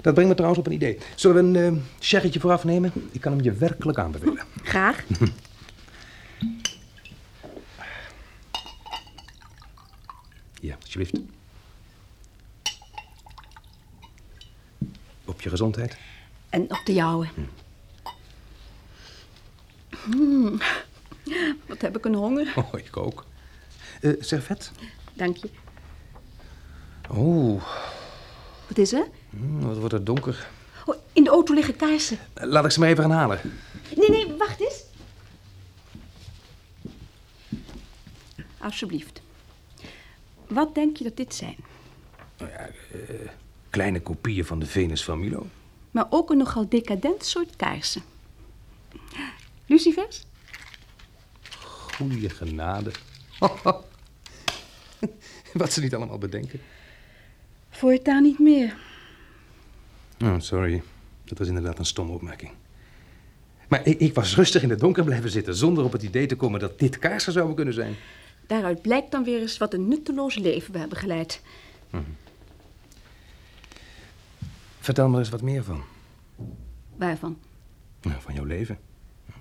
Dat 0.00 0.14
brengt 0.14 0.30
me 0.30 0.34
trouwens 0.34 0.60
op 0.60 0.66
een 0.66 0.72
idee. 0.72 0.98
Zullen 1.14 1.52
we 1.52 1.58
een 1.58 1.74
uh, 1.74 1.80
sherrytje 2.00 2.40
vooraf 2.40 2.64
nemen? 2.64 2.92
Ik 3.12 3.20
kan 3.20 3.32
hem 3.32 3.42
je 3.42 3.52
werkelijk 3.52 3.98
aanbevelen. 3.98 4.38
Graag. 4.62 5.04
Ja, 10.62 10.76
alsjeblieft. 10.82 11.20
Op 15.24 15.40
je 15.40 15.48
gezondheid. 15.48 15.96
En 16.48 16.62
op 16.62 16.80
de 16.84 16.92
jouwe. 16.92 17.26
Mm. 20.06 20.58
Wat 21.66 21.80
heb 21.80 21.96
ik 21.96 22.04
een 22.04 22.14
honger. 22.14 22.52
Oh, 22.56 22.78
ik 22.78 22.96
ook. 22.96 23.24
Uh, 24.00 24.22
servet? 24.22 24.70
Dank 25.14 25.36
je. 25.36 25.50
Oh. 27.10 27.62
Wat 28.68 28.78
is 28.78 28.92
er? 28.92 29.06
Mm, 29.30 29.60
wat 29.60 29.78
wordt 29.78 29.92
het 29.94 30.06
donker. 30.06 30.48
Oh, 30.86 30.96
in 31.12 31.24
de 31.24 31.30
auto 31.30 31.54
liggen 31.54 31.76
kaarsen. 31.76 32.18
Laat 32.34 32.64
ik 32.64 32.70
ze 32.70 32.80
maar 32.80 32.88
even 32.88 33.02
gaan 33.02 33.12
halen. 33.12 33.40
Nee, 33.96 34.10
nee, 34.10 34.36
wacht 34.36 34.60
eens. 34.60 34.82
Alsjeblieft. 38.58 39.20
Wat 40.46 40.74
denk 40.74 40.96
je 40.96 41.04
dat 41.04 41.16
dit 41.16 41.34
zijn? 41.34 41.56
Nou 42.38 42.50
ja, 42.50 42.68
uh, 42.94 43.28
kleine 43.70 44.00
kopieën 44.00 44.44
van 44.44 44.58
de 44.58 44.66
Venus 44.66 45.04
van 45.04 45.20
Milo. 45.20 45.46
Maar 45.90 46.06
ook 46.10 46.30
een 46.30 46.36
nogal 46.36 46.68
decadent 46.68 47.24
soort 47.24 47.56
kaarsen. 47.56 48.02
Lucifers? 49.66 50.24
Goeie 51.96 52.30
genade. 52.30 52.90
Wat 55.52 55.72
ze 55.72 55.80
niet 55.80 55.94
allemaal 55.94 56.18
bedenken. 56.18 56.60
Voor 57.70 57.92
het 57.92 58.04
daar 58.04 58.20
niet 58.20 58.38
meer. 58.38 58.76
Oh, 60.22 60.38
sorry. 60.38 60.82
Dat 61.24 61.38
was 61.38 61.48
inderdaad 61.48 61.78
een 61.78 61.84
stomme 61.84 62.12
opmerking. 62.12 62.50
Maar 63.68 63.86
ik, 63.86 64.00
ik, 64.00 64.14
was 64.14 64.34
rustig 64.34 64.62
in 64.62 64.70
het 64.70 64.80
donker 64.80 65.04
blijven 65.04 65.30
zitten... 65.30 65.54
zonder 65.54 65.84
op 65.84 65.92
het 65.92 66.02
idee 66.02 66.26
te 66.26 66.36
komen 66.36 66.60
dat 66.60 66.78
dit 66.78 66.98
kaarsen 66.98 67.32
zouden 67.32 67.54
kunnen 67.54 67.74
zijn. 67.74 67.94
Daaruit 68.46 68.82
blijkt 68.82 69.10
dan 69.10 69.24
weer 69.24 69.40
eens 69.40 69.58
wat 69.58 69.74
een 69.74 69.88
nutteloos 69.88 70.34
leven 70.34 70.72
we 70.72 70.78
hebben 70.78 70.98
geleid. 70.98 71.42
Hm. 71.90 71.96
Vertel 74.80 75.08
me 75.08 75.12
er 75.12 75.18
eens 75.18 75.28
wat 75.28 75.42
meer 75.42 75.64
van. 75.64 75.82
Waarvan? 76.96 77.38
Nou, 78.02 78.20
van 78.20 78.34
jouw 78.34 78.44
leven. 78.44 78.78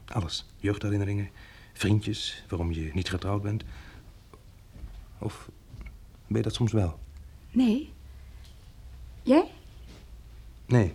Alles. 0.06 0.46
Jeugdherinneringen, 0.58 1.30
vriendjes, 1.74 2.44
waarom 2.48 2.72
je 2.72 2.90
niet 2.94 3.10
getrouwd 3.10 3.42
bent. 3.42 3.64
Of 5.20 5.50
ben 6.28 6.38
je 6.38 6.44
dat 6.44 6.54
soms 6.54 6.72
wel? 6.72 7.00
Nee. 7.52 7.94
Jij? 9.24 9.52
Nee. 10.70 10.94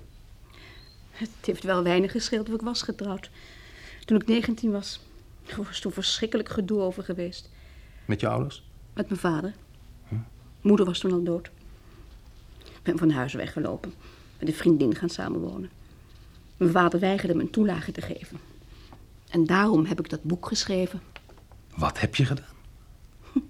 Het 1.11 1.29
heeft 1.41 1.63
wel 1.63 1.83
weinig 1.83 2.13
gescheeld 2.13 2.49
of 2.49 2.55
ik 2.55 2.61
was 2.61 2.83
getrouwd. 2.83 3.31
Toen 4.05 4.21
ik 4.21 4.27
19 4.27 4.71
was. 4.71 5.01
Er 5.47 5.63
was 5.63 5.81
toen 5.81 5.93
verschrikkelijk 5.93 6.49
gedoe 6.49 6.81
over 6.81 7.03
geweest. 7.03 7.51
Met 8.05 8.21
je 8.21 8.29
ouders? 8.29 8.65
Met 8.95 9.09
mijn 9.09 9.21
vader. 9.21 9.55
Hm? 10.09 10.15
Moeder 10.61 10.87
was 10.87 10.99
toen 10.99 11.13
al 11.13 11.23
dood. 11.23 11.51
Ik 12.59 12.83
ben 12.83 12.99
van 12.99 13.11
huis 13.11 13.33
weggelopen. 13.33 13.95
Met 14.39 14.49
een 14.49 14.55
vriendin 14.55 14.95
gaan 14.95 15.09
samenwonen. 15.09 15.71
Mijn 16.57 16.71
vader 16.71 17.01
weigerde 17.01 17.35
me 17.35 17.43
een 17.43 17.51
toelage 17.51 17.93
te 17.93 18.01
geven. 18.01 18.39
En 19.31 19.47
daarom 19.47 19.85
heb 19.85 19.99
ik 19.99 20.11
dat 20.11 20.23
boek 20.23 20.47
geschreven. 20.47 21.03
Wat 21.77 22.01
heb 22.01 22.15
je 22.15 22.25
gedaan? 22.25 22.55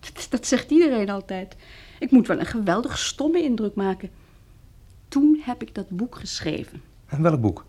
Dat, 0.00 0.26
dat 0.30 0.46
zegt 0.46 0.70
iedereen 0.70 1.10
altijd. 1.10 1.56
Ik 1.98 2.10
moet 2.10 2.26
wel 2.26 2.38
een 2.38 2.46
geweldig 2.46 2.98
stomme 2.98 3.42
indruk 3.42 3.74
maken. 3.74 4.10
Toen 5.16 5.40
heb 5.44 5.62
ik 5.62 5.74
dat 5.74 5.88
boek 5.88 6.14
geschreven. 6.14 6.82
En 7.06 7.22
welk 7.22 7.40
boek? 7.40 7.64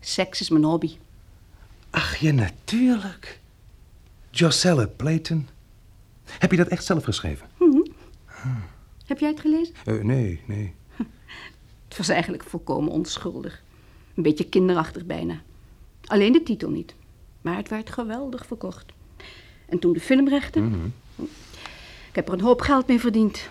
Seks 0.00 0.40
is 0.40 0.48
mijn 0.48 0.64
hobby. 0.64 0.96
Ach, 1.90 2.16
ja, 2.16 2.32
natuurlijk. 2.32 3.40
Jocelle 4.30 4.86
Playton. 4.88 5.48
Heb 6.24 6.50
je 6.50 6.56
dat 6.56 6.66
echt 6.66 6.84
zelf 6.84 7.04
geschreven? 7.04 7.48
Mm 7.58 7.84
hm. 8.24 8.48
Heb 9.06 9.18
jij 9.18 9.28
het 9.28 9.40
gelezen? 9.40 9.74
Uh, 9.86 10.02
nee, 10.02 10.40
nee. 10.46 10.74
Het 11.88 11.96
was 11.96 12.08
eigenlijk 12.08 12.42
volkomen 12.42 12.92
onschuldig. 12.92 13.62
Een 14.14 14.22
beetje 14.22 14.48
kinderachtig 14.48 15.04
bijna. 15.04 15.40
Alleen 16.04 16.32
de 16.32 16.42
titel 16.42 16.70
niet. 16.70 16.94
Maar 17.40 17.56
het 17.56 17.68
werd 17.68 17.90
geweldig 17.90 18.46
verkocht. 18.46 18.92
En 19.66 19.78
toen 19.78 19.92
de 19.92 20.00
filmrechten... 20.00 20.62
Mm 20.64 20.72
-hmm. 20.72 20.92
Ik 22.08 22.14
heb 22.14 22.28
er 22.28 22.34
een 22.34 22.40
hoop 22.40 22.60
geld 22.60 22.86
mee 22.86 23.00
verdiend. 23.00 23.48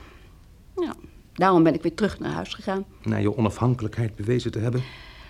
Ja, 0.75 0.95
Daarom 1.33 1.63
ben 1.63 1.73
ik 1.73 1.81
weer 1.81 1.93
terug 1.95 2.19
naar 2.19 2.31
huis 2.31 2.53
gegaan. 2.53 2.85
Na 3.03 3.17
je 3.17 3.37
onafhankelijkheid 3.37 4.15
bewezen 4.15 4.51
te 4.51 4.59
hebben. 4.59 4.83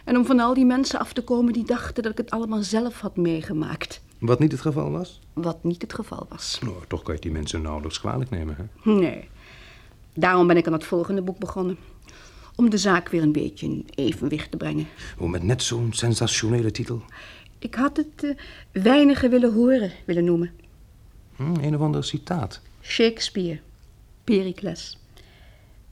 En 0.04 0.18
om 0.18 0.26
van 0.26 0.40
al 0.40 0.54
die 0.54 0.66
mensen 0.66 1.00
af 1.00 1.14
te 1.14 1.24
komen 1.24 1.54
die 1.54 1.66
dachten 1.66 2.04
dat 2.04 2.12
ik 2.12 2.18
het 2.18 2.32
allemaal 2.32 2.64
zelf 2.64 3.00
had 3.00 3.18
meegemaakt. 3.18 4.02
Wat 4.20 4.40
niet 4.40 4.52
het 4.52 4.62
geval 4.62 4.92
was? 4.92 5.20
Wat 5.34 5.64
niet 5.64 5.82
het 5.82 5.94
geval 5.94 6.26
was. 6.30 6.60
Nou, 6.64 6.76
toch 6.88 7.04
kan 7.04 7.14
je 7.14 7.22
die 7.22 7.32
mensen 7.32 7.62
nauwelijks 7.62 8.00
kwalijk 8.00 8.30
nemen, 8.30 8.56
hè? 8.56 8.92
Nee. 8.92 9.30
Daarom 10.14 10.48
ben 10.48 10.58
ik 10.58 10.68
aan 10.68 10.74
het 10.74 10.84
volgende 10.84 11.22
boek 11.22 11.40
begonnen. 11.40 11.78
Om 12.56 12.70
de 12.70 12.78
zaak 12.78 13.10
weer 13.10 13.22
een 13.22 13.32
beetje 13.32 13.66
in 13.66 13.88
evenwicht 13.96 14.52
te 14.52 14.58
brengen. 14.58 14.88
Oh, 15.18 15.30
met 15.30 15.44
net 15.44 15.64
zo'n 15.64 15.94
sensationele 15.94 16.72
titel. 16.72 17.02
Ik 17.60 17.76
had 17.76 17.98
het 17.98 18.24
uh, 18.24 18.36
weinigen 18.72 19.30
willen 19.30 19.54
horen 19.54 19.92
willen 20.06 20.24
noemen. 20.24 20.52
Hm, 21.36 21.56
een 21.62 21.76
of 21.76 21.82
ander 21.82 22.04
citaat. 22.04 22.62
Shakespeare, 22.82 23.60
Pericles. 24.24 24.98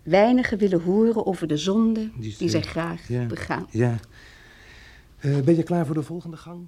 Weinigen 0.03 0.57
willen 0.57 0.81
horen 0.81 1.25
over 1.25 1.47
de 1.47 1.57
zonde 1.57 2.09
die, 2.15 2.35
die 2.37 2.49
zij 2.49 2.61
graag 2.61 3.07
ja, 3.07 3.25
begaan. 3.25 3.67
Ja. 3.69 3.99
Uh, 5.21 5.39
ben 5.39 5.55
je 5.55 5.63
klaar 5.63 5.85
voor 5.85 5.95
de 5.95 6.03
volgende 6.03 6.37
gang? 6.37 6.67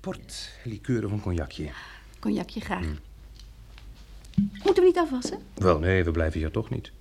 Port, 0.00 0.50
liqueur 0.64 1.04
of 1.04 1.12
een 1.12 1.20
cognacje? 1.20 1.70
Cognacje 2.18 2.60
graag. 2.60 2.84
Hm. 2.84 2.94
Moeten 4.64 4.82
we 4.82 4.88
niet 4.88 4.98
afwassen? 4.98 5.38
Wel, 5.54 5.78
nee, 5.78 6.04
we 6.04 6.10
blijven 6.10 6.40
hier 6.40 6.50
toch 6.50 6.70
niet. 6.70 6.92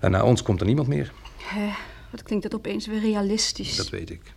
En 0.00 0.10
na 0.10 0.24
ons 0.24 0.42
komt 0.42 0.60
er 0.60 0.66
niemand 0.66 0.88
meer. 0.88 1.12
Uh, 1.56 1.76
wat 2.10 2.22
klinkt 2.22 2.44
dat 2.44 2.54
opeens 2.54 2.86
weer 2.86 3.00
realistisch. 3.00 3.76
Dat 3.76 3.88
weet 3.88 4.10
ik. 4.10 4.32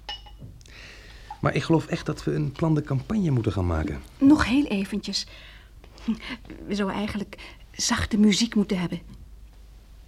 Maar 1.39 1.55
ik 1.55 1.63
geloof 1.63 1.87
echt 1.87 2.05
dat 2.05 2.23
we 2.23 2.33
een 2.33 2.51
plan 2.51 2.75
de 2.75 2.81
campagne 2.81 3.31
moeten 3.31 3.51
gaan 3.51 3.67
maken. 3.67 4.01
Nog 4.17 4.45
heel 4.45 4.65
eventjes. 4.65 5.27
We 6.67 6.75
zouden 6.75 6.97
eigenlijk 6.97 7.37
zachte 7.71 8.17
muziek 8.17 8.55
moeten 8.55 8.79
hebben. 8.79 8.99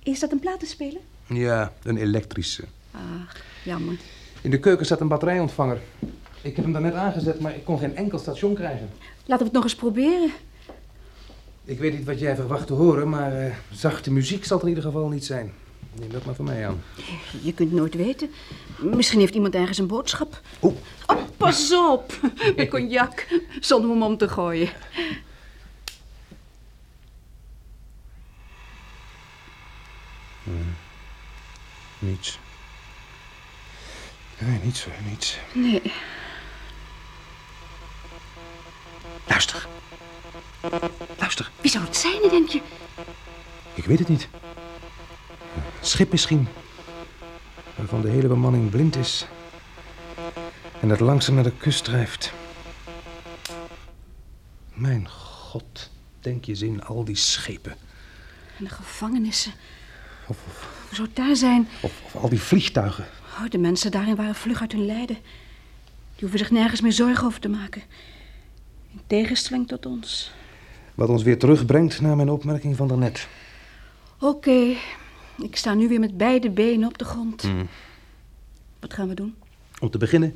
Is 0.03 0.19
dat 0.19 0.31
een 0.31 0.39
platenspeler? 0.39 1.01
Ja, 1.27 1.73
een 1.83 1.97
elektrische. 1.97 2.63
Ach, 2.91 3.35
jammer. 3.63 3.97
In 4.41 4.51
de 4.51 4.59
keuken 4.59 4.85
staat 4.85 5.01
een 5.01 5.07
batterijontvanger. 5.07 5.79
Ik 6.41 6.55
heb 6.55 6.63
hem 6.63 6.73
daar 6.73 6.81
net 6.81 6.93
aangezet, 6.93 7.39
maar 7.39 7.55
ik 7.55 7.65
kon 7.65 7.79
geen 7.79 7.95
enkel 7.95 8.19
station 8.19 8.53
krijgen. 8.53 8.89
Laten 9.25 9.37
we 9.37 9.43
het 9.43 9.53
nog 9.53 9.63
eens 9.63 9.75
proberen. 9.75 10.31
Ik 11.63 11.79
weet 11.79 11.93
niet 11.93 12.05
wat 12.05 12.19
jij 12.19 12.35
verwacht 12.35 12.67
te 12.67 12.73
horen, 12.73 13.09
maar 13.09 13.45
uh, 13.45 13.55
zachte 13.71 14.11
muziek 14.11 14.45
zal 14.45 14.57
het 14.57 14.65
in 14.65 14.75
ieder 14.75 14.91
geval 14.91 15.09
niet 15.09 15.25
zijn. 15.25 15.51
Neem 15.93 16.11
dat 16.11 16.25
maar 16.25 16.35
van 16.35 16.45
mij 16.45 16.67
aan. 16.67 16.83
Je 17.41 17.53
kunt 17.53 17.71
nooit 17.71 17.93
weten. 17.93 18.31
Misschien 18.77 19.19
heeft 19.19 19.33
iemand 19.33 19.55
ergens 19.55 19.77
een 19.77 19.87
boodschap. 19.87 20.41
Oh. 20.59 20.75
oh 21.05 21.17
pas 21.37 21.73
op. 21.73 22.19
Met 22.55 22.69
cognac. 22.69 23.27
Zonder 23.59 23.89
hem 23.89 24.03
om 24.03 24.17
te 24.17 24.29
gooien. 24.29 24.69
Nee. 30.43 30.63
Niets. 31.99 32.39
Nee, 34.37 34.59
niets 34.63 34.83
hoor, 34.83 34.93
niets. 35.09 35.37
Nee. 35.53 35.81
Luister. 39.27 39.67
Luister. 41.17 41.51
Wie 41.61 41.71
zou 41.71 41.85
het 41.85 41.95
zijn, 41.95 42.29
denk 42.29 42.49
je? 42.49 42.61
Ik 43.73 43.85
weet 43.85 43.99
het 43.99 44.07
niet. 44.07 44.27
Schip 45.81 46.11
misschien. 46.11 46.47
Waarvan 47.75 48.01
de 48.01 48.09
hele 48.09 48.27
bemanning 48.27 48.69
blind 48.69 48.95
is. 48.95 49.25
En 50.81 50.87
dat 50.87 50.99
langzaam 50.99 51.35
naar 51.35 51.43
de 51.43 51.57
kust 51.57 51.83
drijft. 51.83 52.33
Mijn 54.73 55.09
god, 55.09 55.89
denk 56.19 56.45
je 56.45 56.51
eens 56.51 56.61
in 56.61 56.83
al 56.83 57.03
die 57.03 57.15
schepen. 57.15 57.71
En 58.57 58.63
de 58.63 58.69
gevangenissen. 58.69 59.51
Of, 60.27 60.37
of, 60.47 60.67
Hoe 60.87 60.95
zou 60.95 61.07
het 61.07 61.15
daar 61.15 61.35
zijn? 61.35 61.67
of, 61.81 62.01
of 62.05 62.15
al 62.15 62.29
die 62.29 62.41
vliegtuigen. 62.41 63.05
Oh, 63.37 63.49
de 63.49 63.57
mensen 63.57 63.91
daarin 63.91 64.15
waren 64.15 64.35
vlug 64.35 64.61
uit 64.61 64.71
hun 64.71 64.85
lijden. 64.85 65.15
Die 66.15 66.19
hoeven 66.19 66.39
zich 66.39 66.51
nergens 66.51 66.81
meer 66.81 66.91
zorgen 66.91 67.25
over 67.25 67.39
te 67.39 67.49
maken. 67.49 67.81
In 68.91 69.01
tegenstelling 69.07 69.67
tot 69.67 69.85
ons. 69.85 70.31
Wat 70.95 71.09
ons 71.09 71.23
weer 71.23 71.37
terugbrengt 71.39 72.01
naar 72.01 72.15
mijn 72.15 72.29
opmerking 72.29 72.75
van 72.75 72.87
daarnet. 72.87 73.27
Oké, 74.19 74.75
ik 75.43 75.55
sta 75.55 75.73
nu 75.73 75.87
weer 75.87 75.99
met 75.99 76.17
beide 76.17 76.49
benen 76.49 76.87
op 76.87 76.97
de 76.97 77.05
grond. 77.05 77.43
Mm. 77.43 77.67
Wat 78.79 78.93
gaan 78.93 79.07
we 79.07 79.13
doen? 79.13 79.35
Om 79.79 79.89
te 79.89 79.97
beginnen 79.97 80.35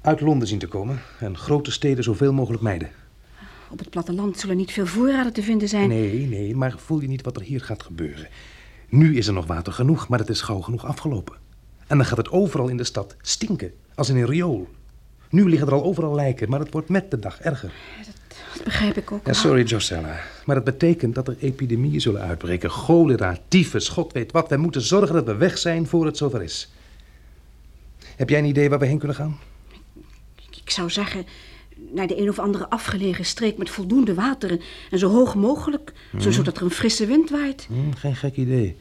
uit 0.00 0.20
Londen 0.20 0.48
zien 0.48 0.58
te 0.58 0.66
komen 0.66 1.00
en 1.18 1.36
grote 1.36 1.70
steden 1.70 2.04
zoveel 2.04 2.32
mogelijk 2.32 2.62
mijden. 2.62 2.90
Op 3.70 3.78
het 3.78 3.90
platteland 3.90 4.38
zullen 4.38 4.56
niet 4.56 4.72
veel 4.72 4.86
voorraden 4.86 5.32
te 5.32 5.42
vinden 5.42 5.68
zijn. 5.68 5.88
Nee, 5.88 6.26
nee, 6.26 6.56
maar 6.56 6.74
voel 6.78 7.00
je 7.00 7.08
niet 7.08 7.22
wat 7.22 7.36
er 7.36 7.42
hier 7.42 7.60
gaat 7.60 7.82
gebeuren? 7.82 8.28
Nu 8.88 9.16
is 9.16 9.26
er 9.26 9.32
nog 9.32 9.46
water 9.46 9.72
genoeg, 9.72 10.08
maar 10.08 10.18
het 10.18 10.28
is 10.28 10.40
gauw 10.40 10.60
genoeg 10.60 10.84
afgelopen. 10.84 11.36
En 11.86 11.96
dan 11.96 12.06
gaat 12.06 12.16
het 12.16 12.30
overal 12.30 12.68
in 12.68 12.76
de 12.76 12.84
stad 12.84 13.16
stinken, 13.20 13.72
als 13.94 14.08
in 14.08 14.16
een 14.16 14.26
riool. 14.26 14.68
Nu 15.30 15.48
liggen 15.48 15.68
er 15.68 15.74
al 15.74 15.84
overal 15.84 16.14
lijken, 16.14 16.50
maar 16.50 16.60
het 16.60 16.72
wordt 16.72 16.88
met 16.88 17.10
de 17.10 17.18
dag 17.18 17.40
erger. 17.40 17.72
Dat 18.04 18.14
begrijp 18.64 18.96
ik 18.96 19.12
ook. 19.12 19.26
Ja, 19.26 19.32
sorry, 19.32 19.62
Josella. 19.64 20.20
Maar 20.44 20.56
dat 20.56 20.64
betekent 20.64 21.14
dat 21.14 21.28
er 21.28 21.36
epidemieën 21.40 22.00
zullen 22.00 22.20
uitbreken. 22.20 22.70
Cholera, 22.70 23.38
tyfus, 23.48 23.88
god 23.88 24.12
weet 24.12 24.32
wat. 24.32 24.48
Wij 24.48 24.58
moeten 24.58 24.80
zorgen 24.80 25.14
dat 25.14 25.24
we 25.24 25.34
weg 25.36 25.58
zijn 25.58 25.86
voor 25.86 26.06
het 26.06 26.16
zover 26.16 26.42
is. 26.42 26.70
Heb 28.16 28.28
jij 28.28 28.38
een 28.38 28.44
idee 28.44 28.68
waar 28.70 28.78
we 28.78 28.86
heen 28.86 28.98
kunnen 28.98 29.16
gaan? 29.16 29.38
Ik 30.64 30.70
zou 30.70 30.90
zeggen, 30.90 31.26
naar 31.92 32.06
de 32.06 32.20
een 32.20 32.28
of 32.28 32.38
andere 32.38 32.68
afgelegen 32.70 33.24
streek 33.24 33.58
met 33.58 33.70
voldoende 33.70 34.14
water 34.14 34.50
en, 34.50 34.60
en 34.90 34.98
zo 34.98 35.10
hoog 35.10 35.34
mogelijk, 35.34 35.92
Hmm. 36.10 36.20
zo, 36.20 36.30
zodat 36.30 36.56
er 36.56 36.62
een 36.62 36.70
frisse 36.70 37.06
wind 37.06 37.30
waait. 37.30 37.66
Hm, 37.68 37.92
geen 37.98 38.16
gek 38.16 38.36
idee. 38.36 38.76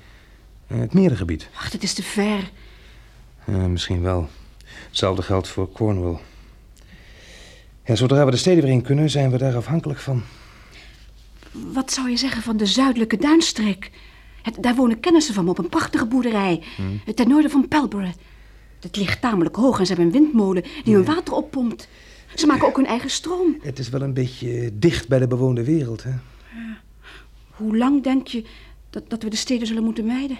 Eh, 0.67 0.77
Het 0.79 0.93
merengebied. 0.93 1.47
Ach, 1.57 1.69
dat 1.69 1.83
is 1.83 1.93
te 1.93 2.03
ver. 2.03 2.49
Eh, 3.45 3.65
misschien 3.65 4.01
wel. 4.01 4.29
Hetzelfde 4.88 5.21
geldt 5.21 5.47
voor 5.47 5.71
Cornwall. 5.71 6.17
Ja, 7.85 7.95
zodra 7.95 8.25
we 8.25 8.31
de 8.31 8.37
steden 8.37 8.63
weer 8.63 8.71
in 8.71 8.81
kunnen, 8.81 9.09
zijn 9.09 9.31
we 9.31 9.37
daar 9.37 9.55
afhankelijk 9.55 9.99
van. 9.99 10.21
Wat 11.51 11.91
zou 11.91 12.09
je 12.09 12.17
zeggen 12.17 12.41
van 12.41 12.57
de 12.57 12.65
zuidelijke 12.65 13.17
duinstreek? 13.17 13.91
Het, 14.41 14.57
daar 14.59 14.75
wonen 14.75 14.99
kennissen 14.99 15.33
van 15.33 15.43
me 15.43 15.49
op 15.49 15.57
een 15.57 15.69
prachtige 15.69 16.05
boerderij. 16.05 16.63
Hm. 16.75 17.13
Ten 17.13 17.27
noorden 17.27 17.51
van 17.51 17.67
Pelborough. 17.67 18.15
Het 18.79 18.97
ligt 18.97 19.21
tamelijk 19.21 19.55
hoog 19.55 19.79
en 19.79 19.85
ze 19.85 19.93
hebben 19.93 20.13
een 20.13 20.21
windmolen 20.21 20.63
die 20.83 20.95
hun 20.95 21.05
water 21.05 21.33
oppompt. 21.33 21.87
Ze 22.35 22.45
maken 22.45 22.67
ook 22.67 22.75
hun 22.75 22.85
eigen 22.85 23.09
stroom. 23.09 23.57
Het 23.61 23.79
is 23.79 23.89
wel 23.89 24.01
een 24.01 24.13
beetje 24.13 24.71
dicht 24.79 25.07
bij 25.07 25.19
de 25.19 25.27
bewoonde 25.27 25.63
wereld, 25.63 26.03
hè? 26.03 26.11
Hoe 27.49 27.77
lang 27.77 28.03
denk 28.03 28.27
je 28.27 28.45
dat, 28.89 29.09
dat 29.09 29.23
we 29.23 29.29
de 29.29 29.35
steden 29.35 29.67
zullen 29.67 29.83
moeten 29.83 30.05
mijden? 30.05 30.37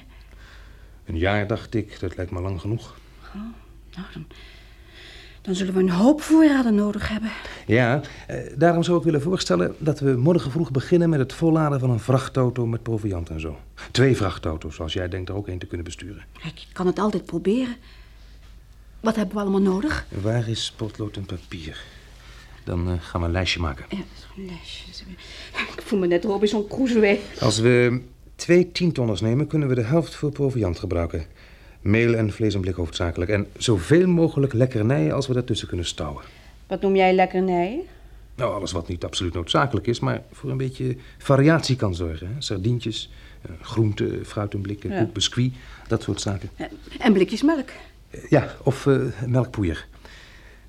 Een 1.06 1.18
jaar, 1.18 1.48
dacht 1.48 1.76
ik. 1.76 2.00
Dat 2.00 2.16
lijkt 2.16 2.32
me 2.32 2.42
lang 2.42 2.62
genoeg. 2.62 2.98
Nou, 3.34 4.08
dan, 4.14 4.26
dan 5.46 5.56
zullen 5.56 5.74
we 5.74 5.80
een 5.80 5.90
hoop 5.90 6.22
voorraden 6.22 6.76
nodig 6.76 7.10
hebben. 7.10 7.30
Ja, 7.66 8.02
eh, 8.28 8.38
daarom 8.58 8.84
zou 8.84 8.98
ik 8.98 9.04
willen 9.04 9.22
voorstellen 9.22 9.76
dat 9.78 10.00
we 10.00 10.12
morgen 10.12 10.52
vroeg 10.52 10.72
beginnen 10.72 11.10
met 11.10 11.20
het 11.20 11.34
volladen 11.34 11.80
van 11.80 11.90
een 11.90 12.00
vrachtauto 12.00 12.66
met 12.66 12.84
proviant 12.84 13.30
en 13.30 13.40
zo. 13.40 13.58
Twee 13.92 14.16
vrachtauto's, 14.16 14.80
als 14.80 14.94
jij 14.94 15.08
denkt 15.08 15.30
er 15.30 15.36
ook 15.36 15.48
één 15.48 15.60
te 15.60 15.66
kunnen 15.66 15.86
besturen. 15.86 16.24
Ik 16.44 16.66
kan 16.74 16.86
het 16.86 17.00
altijd 17.00 17.26
proberen. 17.26 17.76
Wat 19.00 19.16
hebben 19.16 19.36
we 19.36 19.42
allemaal 19.42 19.62
nodig? 19.62 20.06
Waar 20.22 20.50
is 20.50 20.74
potlood 20.76 21.16
en 21.16 21.26
papier? 21.26 21.84
Dan 22.64 22.90
eh, 22.90 22.94
gaan 23.00 23.22
we 23.22 23.28
een 23.28 23.34
lijstje 23.34 23.60
maken. 23.60 23.86
Ja, 23.90 23.98
zo'n 23.98 24.46
lijstje. 24.46 25.04
Ik 25.76 25.82
voel 25.82 26.00
me 26.00 26.08
net 26.08 26.24
Robinson 26.24 26.68
Crusoe. 26.68 27.20
Als 27.40 27.60
we 27.60 28.02
twee 28.36 28.72
tientonners 28.72 29.22
nemen, 29.22 29.48
kunnen 29.48 29.68
we 29.68 29.76
de 29.76 29.82
helft 29.82 30.16
voor 30.16 30.32
proviant 30.32 30.80
gebruiken. 30.80 31.26
Meel 31.86 32.14
en 32.16 32.32
vlees 32.32 32.54
en 32.54 32.62
blik 32.62 32.76
hoofdzakelijk. 32.76 33.32
En 33.32 33.48
zoveel 33.58 34.08
mogelijk 34.08 34.54
lekkernijen 34.54 35.14
als 35.14 35.28
we 35.28 35.34
daartussen 35.34 35.68
kunnen 35.68 35.86
stouwen. 35.86 36.24
Wat 36.68 36.82
noem 36.82 36.96
jij 36.96 37.14
lekkernijen? 37.14 37.82
Nou, 38.36 38.54
alles 38.54 38.72
wat 38.72 38.88
niet 38.88 39.04
absoluut 39.04 39.34
noodzakelijk 39.34 39.88
is, 39.88 40.00
maar 40.00 40.22
voor 40.32 40.50
een 40.50 40.58
beetje 40.58 40.96
variatie 41.18 41.76
kan 41.76 41.96
zorgen. 41.96 42.28
Hè? 42.28 42.34
Sardientjes, 42.42 43.12
eh, 43.42 43.52
groenten, 43.62 44.26
fruit 44.26 44.54
en 44.54 44.62
blikken, 44.62 44.92
Ja. 44.92 45.00
koek, 45.00 45.14
biscuit, 45.14 45.54
dat 45.88 46.04
soort 46.04 46.22
zaken. 46.22 46.50
En 47.00 47.14
blikjes 47.14 47.42
melk. 47.44 47.70
Eh, 48.10 48.20
Ja, 48.30 48.56
of 48.64 48.88
eh, 48.88 49.02
melkpoeier. 49.26 49.88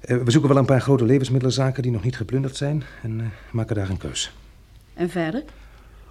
We 0.01 0.31
zoeken 0.31 0.49
wel 0.51 0.59
een 0.59 0.65
paar 0.67 0.81
grote 0.81 1.05
levensmiddelenzaken 1.05 1.83
die 1.83 1.93
nog 1.93 2.05
niet 2.05 2.17
geplunderd 2.17 2.57
zijn 2.57 2.83
en 3.03 3.33
maken 3.51 3.75
daar 3.77 3.91
een 3.91 3.99
keus. 3.99 4.33
En 4.95 5.11
verder? 5.11 5.43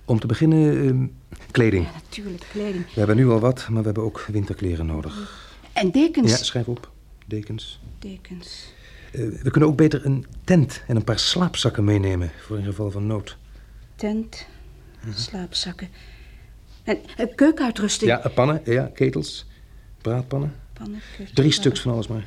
Om 0.06 0.20
te 0.20 0.28
beginnen, 0.28 0.88
eh, 1.30 1.38
kleding. 1.52 1.88
Natuurlijk, 1.94 2.46
kleding. 2.52 2.86
We 2.86 2.92
hebben 3.00 3.16
nu 3.16 3.30
al 3.30 3.40
wat, 3.40 3.68
maar 3.70 3.80
we 3.80 3.86
hebben 3.86 4.04
ook 4.04 4.26
winterkleren 4.32 4.86
nodig. 4.86 5.44
En 5.74 5.92
dekens. 5.92 6.32
Ja, 6.32 6.38
schrijf 6.38 6.68
op. 6.68 6.92
Dekens. 7.26 7.80
Dekens. 8.00 8.74
Eh, 9.12 9.22
we 9.22 9.52
kunnen 9.52 9.70
ook 9.70 9.78
beter 9.78 10.06
een 10.06 10.26
tent 10.44 10.84
en 10.88 10.96
een 10.96 11.04
paar 11.04 11.20
slaapzakken 11.20 11.84
meenemen 11.84 12.32
voor 12.42 12.58
in 12.58 12.64
geval 12.66 12.92
van 12.92 13.08
nood. 13.08 13.38
Tent. 13.96 14.48
Slaapzakken. 15.16 15.88
En 16.84 16.98
eh, 17.18 17.26
keukenuitrusting. 17.36 18.12
Ja, 18.12 18.24
eh, 18.24 18.34
pannen, 18.34 18.62
ja, 18.66 18.92
ketels, 18.94 19.46
braadpannen. 20.02 20.56
Pannen, 20.74 21.02
keuken- 21.18 21.36
Drie 21.36 21.52
stuks 21.52 21.80
van 21.80 21.92
alles 21.92 22.08
maar. 22.08 22.26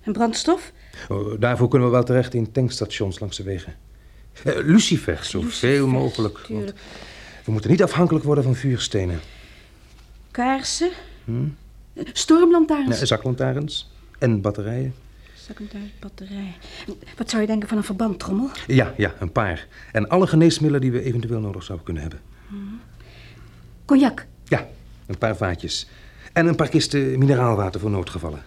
En 0.00 0.12
brandstof? 0.12 0.72
Oh, 1.08 1.40
daarvoor 1.40 1.68
kunnen 1.68 1.88
we 1.88 1.94
wel 1.94 2.04
terecht 2.04 2.34
in 2.34 2.52
tankstations 2.52 3.18
langs 3.18 3.36
de 3.36 3.42
wegen. 3.42 3.74
Eh, 4.44 4.54
lucifers, 4.56 5.30
zoveel 5.30 5.86
mogelijk. 5.86 6.38
want. 6.48 6.72
We 7.44 7.52
moeten 7.52 7.70
niet 7.70 7.82
afhankelijk 7.82 8.24
worden 8.24 8.44
van 8.44 8.54
vuurstenen. 8.54 9.20
Kaarsen. 10.30 10.90
Hm? 11.24 11.44
Stormlantaarns. 12.12 12.96
Nee, 12.96 13.06
zaklantaarns 13.06 13.90
en 14.18 14.40
batterijen. 14.40 14.94
Zaklantaarns, 15.34 15.90
batterij. 16.00 16.54
Wat 17.16 17.30
zou 17.30 17.42
je 17.42 17.48
denken 17.48 17.68
van 17.68 17.76
een 17.76 17.84
verbandtrommel? 17.84 18.50
Ja, 18.66 18.94
ja, 18.96 19.14
een 19.18 19.32
paar. 19.32 19.66
En 19.92 20.08
alle 20.08 20.26
geneesmiddelen 20.26 20.80
die 20.80 20.92
we 20.92 21.02
eventueel 21.02 21.40
nodig 21.40 21.62
zouden 21.62 21.84
kunnen 21.84 22.02
hebben. 22.02 22.20
Cognac. 23.84 24.26
Ja, 24.44 24.68
een 25.06 25.18
paar 25.18 25.36
vaatjes. 25.36 25.88
En 26.32 26.46
een 26.46 26.56
paar 26.56 26.68
kisten 26.68 27.18
mineraalwater 27.18 27.80
voor 27.80 27.90
noodgevallen. 27.90 28.42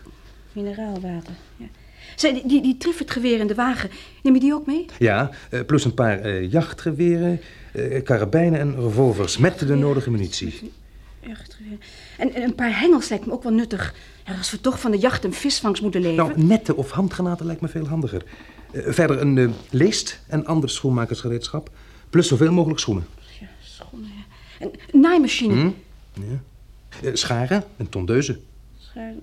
Mineraalwater. 0.51 1.33
Ja. 1.57 1.65
Zij, 2.15 2.33
die, 2.33 2.61
die, 2.61 2.77
die 3.21 3.37
in 3.37 3.47
de 3.47 3.55
wagen, 3.55 3.89
neem 4.23 4.33
je 4.33 4.39
die 4.39 4.53
ook 4.53 4.65
mee? 4.65 4.85
Ja, 4.99 5.29
eh, 5.49 5.59
plus 5.65 5.85
een 5.85 5.93
paar 5.93 6.19
eh, 6.19 6.51
jachtgeweren, 6.51 7.41
eh, 7.71 8.03
karabijnen 8.03 8.59
en 8.59 8.75
revolvers 8.75 9.37
met 9.37 9.59
de 9.59 9.75
nodige 9.75 10.11
munitie. 10.11 10.71
Jachtgeweer. 11.19 11.77
En, 12.17 12.33
en 12.33 12.41
een 12.43 12.55
paar 12.55 12.79
hengels 12.79 13.09
lijkt 13.09 13.25
me 13.25 13.31
ook 13.31 13.43
wel 13.43 13.51
nuttig. 13.51 13.95
Ja, 14.25 14.37
als 14.37 14.51
we 14.51 14.61
toch 14.61 14.79
van 14.79 14.91
de 14.91 14.97
jacht 14.97 15.25
en 15.25 15.33
visvangst 15.33 15.81
moeten 15.81 16.01
leven. 16.01 16.15
Nou, 16.15 16.43
netten 16.43 16.77
of 16.77 16.91
handgranaten 16.91 17.45
lijkt 17.45 17.61
me 17.61 17.67
veel 17.67 17.87
handiger. 17.87 18.23
Verder 18.73 19.21
een 19.21 19.53
leest 19.69 20.19
en 20.27 20.45
ander 20.45 20.69
schoenmakersgereedschap. 20.69 21.69
Plus 22.09 22.27
zoveel 22.27 22.51
mogelijk 22.51 22.79
schoenen. 22.79 23.05
Ja, 23.39 23.47
schoenen, 23.61 24.09
ja. 24.15 24.23
En 24.65 24.71
een 24.91 24.99
naaimachine. 24.99 25.53
Hm? 25.53 25.69
Ja. 27.01 27.13
Scharen 27.13 27.63
en 27.77 27.89
tondeuzen. 27.89 28.43
To- 28.93 29.21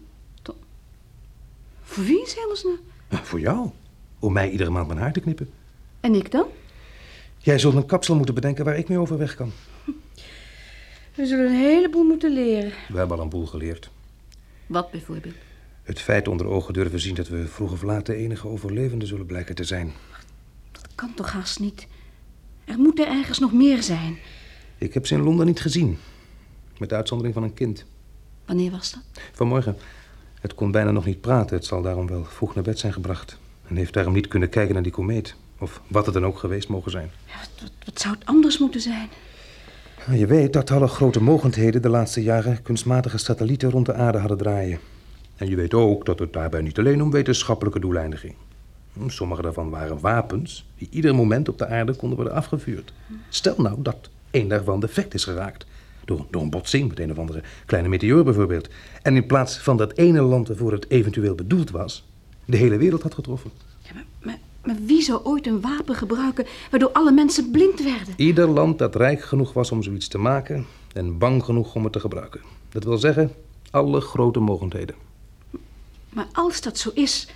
Voor 1.92 2.05
wie 2.05 2.22
is 2.22 2.35
hemelsnaam? 2.35 2.78
Eh, 3.09 3.18
voor 3.18 3.40
jou. 3.40 3.70
Om 4.18 4.33
mij 4.33 4.50
iedere 4.50 4.70
maand 4.70 4.87
mijn 4.87 4.98
haar 4.98 5.12
te 5.12 5.20
knippen. 5.20 5.50
En 6.00 6.14
ik 6.14 6.31
dan? 6.31 6.46
Jij 7.38 7.59
zult 7.59 7.74
een 7.74 7.87
kapsel 7.87 8.16
moeten 8.16 8.35
bedenken 8.35 8.64
waar 8.64 8.78
ik 8.78 8.88
mee 8.88 8.98
overweg 8.98 9.35
kan. 9.35 9.52
We 11.14 11.26
zullen 11.26 11.46
een 11.46 11.61
heleboel 11.61 12.05
moeten 12.05 12.33
leren. 12.33 12.72
We 12.88 12.98
hebben 12.98 13.16
al 13.16 13.22
een 13.22 13.28
boel 13.28 13.46
geleerd. 13.46 13.90
Wat 14.66 14.90
bijvoorbeeld? 14.90 15.35
Het 15.83 16.00
feit 16.00 16.28
onder 16.28 16.46
ogen 16.46 16.72
durven 16.72 17.00
zien 17.00 17.14
dat 17.14 17.28
we 17.28 17.46
vroeg 17.46 17.72
of 17.72 17.83
laat 17.83 18.07
de 18.07 18.14
enige 18.14 18.48
overlevenden 18.48 19.09
zullen 19.09 19.26
blijken 19.26 19.55
te 19.55 19.64
zijn. 19.64 19.92
Dat 20.70 20.87
kan 20.94 21.14
toch 21.14 21.33
haast 21.33 21.61
niet? 21.61 21.87
Er 22.64 22.78
moet 22.78 22.98
er 22.98 23.07
ergens 23.07 23.38
nog 23.38 23.52
meer 23.52 23.83
zijn. 23.83 24.18
Ik 24.78 24.94
heb 24.94 25.07
ze 25.07 25.14
in 25.14 25.22
Londen 25.22 25.46
niet 25.46 25.61
gezien. 25.61 25.98
Met 26.78 26.92
uitzondering 26.92 27.35
van 27.35 27.42
een 27.42 27.55
kind. 27.55 27.85
Wanneer 28.46 28.70
was 28.70 28.92
dat? 28.92 29.02
Vanmorgen. 29.33 29.76
Het 30.42 30.55
kon 30.55 30.70
bijna 30.70 30.90
nog 30.90 31.05
niet 31.05 31.20
praten. 31.20 31.57
Het 31.57 31.64
zal 31.64 31.83
daarom 31.83 32.07
wel 32.07 32.24
vroeg 32.24 32.55
naar 32.55 32.64
bed 32.64 32.78
zijn 32.78 32.92
gebracht. 32.92 33.38
En 33.68 33.76
heeft 33.76 33.92
daarom 33.92 34.12
niet 34.12 34.28
kunnen 34.28 34.48
kijken 34.48 34.74
naar 34.74 34.83
die 34.83 34.92
komeet. 34.92 35.35
Of 35.59 35.81
wat 35.87 36.05
het 36.05 36.14
dan 36.14 36.26
ook 36.26 36.38
geweest 36.38 36.68
mogen 36.68 36.90
zijn. 36.90 37.11
Wat 37.85 38.00
zou 38.00 38.14
het 38.14 38.26
anders 38.26 38.59
moeten 38.59 38.81
zijn? 38.81 39.09
Je 40.11 40.26
weet 40.26 40.52
dat 40.52 40.70
alle 40.70 40.87
grote 40.88 41.22
mogendheden 41.22 41.83
de 41.83 41.88
laatste 41.88 42.22
jaren 42.22 42.62
kunstmatige 42.62 43.18
satellieten 43.18 43.70
rond 43.70 43.87
de 43.87 43.94
aarde 43.94 44.18
hadden 44.18 44.38
draaien. 44.38 44.78
En 45.37 45.48
je 45.48 45.57
weet 45.57 45.74
ook 45.74 46.07
dat 46.07 46.18
het 46.18 46.33
daarbij 46.33 46.61
niet 46.61 46.78
alleen 46.78 47.02
om 47.02 47.11
wetenschappelijke 47.11 47.81
doeleinden 47.81 48.18
ging. 48.18 48.35
Sommige 49.07 49.42
daarvan 49.42 49.70
waren 49.70 50.00
wapens 50.00 50.66
die 50.78 50.88
ieder 50.90 51.14
moment 51.14 51.48
op 51.48 51.59
de 51.59 51.66
aarde 51.66 51.94
konden 51.94 52.16
worden 52.16 52.37
afgevuurd. 52.37 52.92
Stel 53.28 53.55
nou 53.59 53.76
dat 53.78 54.09
één 54.31 54.48
daarvan 54.48 54.81
defect 54.81 55.14
is 55.14 55.24
geraakt. 55.24 55.66
Door, 56.04 56.26
door 56.30 56.42
een 56.42 56.50
botsing 56.50 56.88
met 56.88 56.98
een 56.98 57.10
of 57.10 57.18
andere 57.18 57.42
kleine 57.66 57.88
meteoor 57.88 58.24
bijvoorbeeld. 58.24 58.68
En 59.02 59.16
in 59.16 59.26
plaats 59.26 59.58
van 59.58 59.76
dat 59.76 59.96
ene 59.96 60.22
land 60.22 60.48
waarvoor 60.48 60.72
het 60.72 60.90
eventueel 60.90 61.34
bedoeld 61.34 61.70
was, 61.70 62.04
de 62.44 62.56
hele 62.56 62.76
wereld 62.76 63.02
had 63.02 63.14
getroffen. 63.14 63.50
Maar, 64.22 64.38
maar 64.64 64.76
wie 64.86 65.02
zou 65.02 65.20
ooit 65.24 65.46
een 65.46 65.60
wapen 65.60 65.94
gebruiken 65.94 66.46
waardoor 66.70 66.92
alle 66.92 67.12
mensen 67.12 67.50
blind 67.50 67.82
werden? 67.82 68.14
Ieder 68.16 68.48
land 68.48 68.78
dat 68.78 68.96
rijk 68.96 69.22
genoeg 69.22 69.52
was 69.52 69.70
om 69.70 69.82
zoiets 69.82 70.08
te 70.08 70.18
maken 70.18 70.66
en 70.92 71.18
bang 71.18 71.44
genoeg 71.44 71.74
om 71.74 71.84
het 71.84 71.92
te 71.92 72.00
gebruiken. 72.00 72.40
Dat 72.68 72.84
wil 72.84 72.98
zeggen, 72.98 73.32
alle 73.70 74.00
grote 74.00 74.40
mogendheden. 74.40 74.94
Maar 76.08 76.26
als 76.32 76.60
dat 76.60 76.78
zo 76.78 76.90
is, 76.94 77.28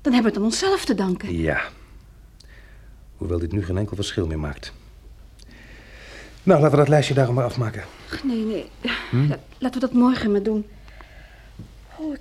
dan 0.00 0.12
hebben 0.12 0.32
we 0.32 0.36
het 0.36 0.46
aan 0.46 0.52
onszelf 0.52 0.84
te 0.84 0.94
danken. 0.94 1.36
Ja. 1.36 1.62
Hoewel 3.16 3.38
dit 3.38 3.52
nu 3.52 3.64
geen 3.64 3.78
enkel 3.78 3.96
verschil 3.96 4.26
meer 4.26 4.38
maakt. 4.38 4.72
Nou, 6.44 6.60
laten 6.60 6.70
we 6.70 6.76
dat 6.76 6.88
lijstje 6.88 7.14
daarom 7.14 7.34
maar 7.34 7.44
afmaken. 7.44 7.84
Nee, 8.22 8.44
nee. 8.44 8.70
Hm? 9.10 9.26
La- 9.28 9.38
laten 9.58 9.80
we 9.80 9.86
dat 9.86 9.92
morgen 9.96 10.32
maar 10.32 10.42
doen. 10.42 10.66
Oh, 11.96 12.14
ik, 12.14 12.20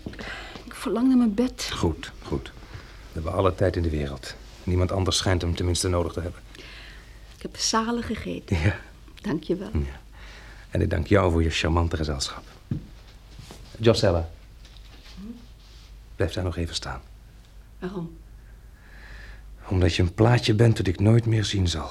ik 0.66 0.74
verlang 0.74 1.08
naar 1.08 1.18
mijn 1.18 1.34
bed. 1.34 1.70
Goed, 1.74 2.12
goed. 2.24 2.52
We 2.86 3.12
hebben 3.14 3.34
alle 3.34 3.56
tijd 3.56 3.76
in 3.76 3.82
de 3.84 3.90
wereld. 3.90 4.36
Niemand 4.64 4.92
anders 4.92 5.18
schijnt 5.18 5.42
hem 5.42 5.56
tenminste 5.56 5.88
nodig 5.88 6.14
te 6.14 6.20
hebben. 6.22 6.42
Ik 7.36 7.42
heb 7.42 7.56
zalig 7.58 8.06
gegeten. 8.06 8.60
Ja. 8.60 8.76
Dank 9.22 9.44
je 9.44 9.56
wel. 9.56 9.72
En 10.70 10.82
ik 10.82 10.90
dank 10.90 11.08
jou 11.08 11.32
voor 11.32 11.44
je 11.44 11.50
charmante 11.50 11.98
gezelschap. 11.98 12.44
Josella. 13.78 14.30
Blijf 16.16 16.34
daar 16.34 16.44
nog 16.44 16.58
even 16.58 16.76
staan. 16.76 17.02
Waarom? 17.80 18.18
Omdat 19.68 19.96
je 19.96 20.02
een 20.04 20.14
plaatje 20.14 20.54
bent 20.54 20.78
dat 20.78 20.88
ik 20.88 21.00
nooit 21.00 21.26
meer 21.26 21.46
zien 21.46 21.68
zal. 21.68 21.90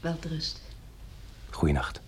Welterust. 0.00 0.60
Goeienacht 1.54 2.00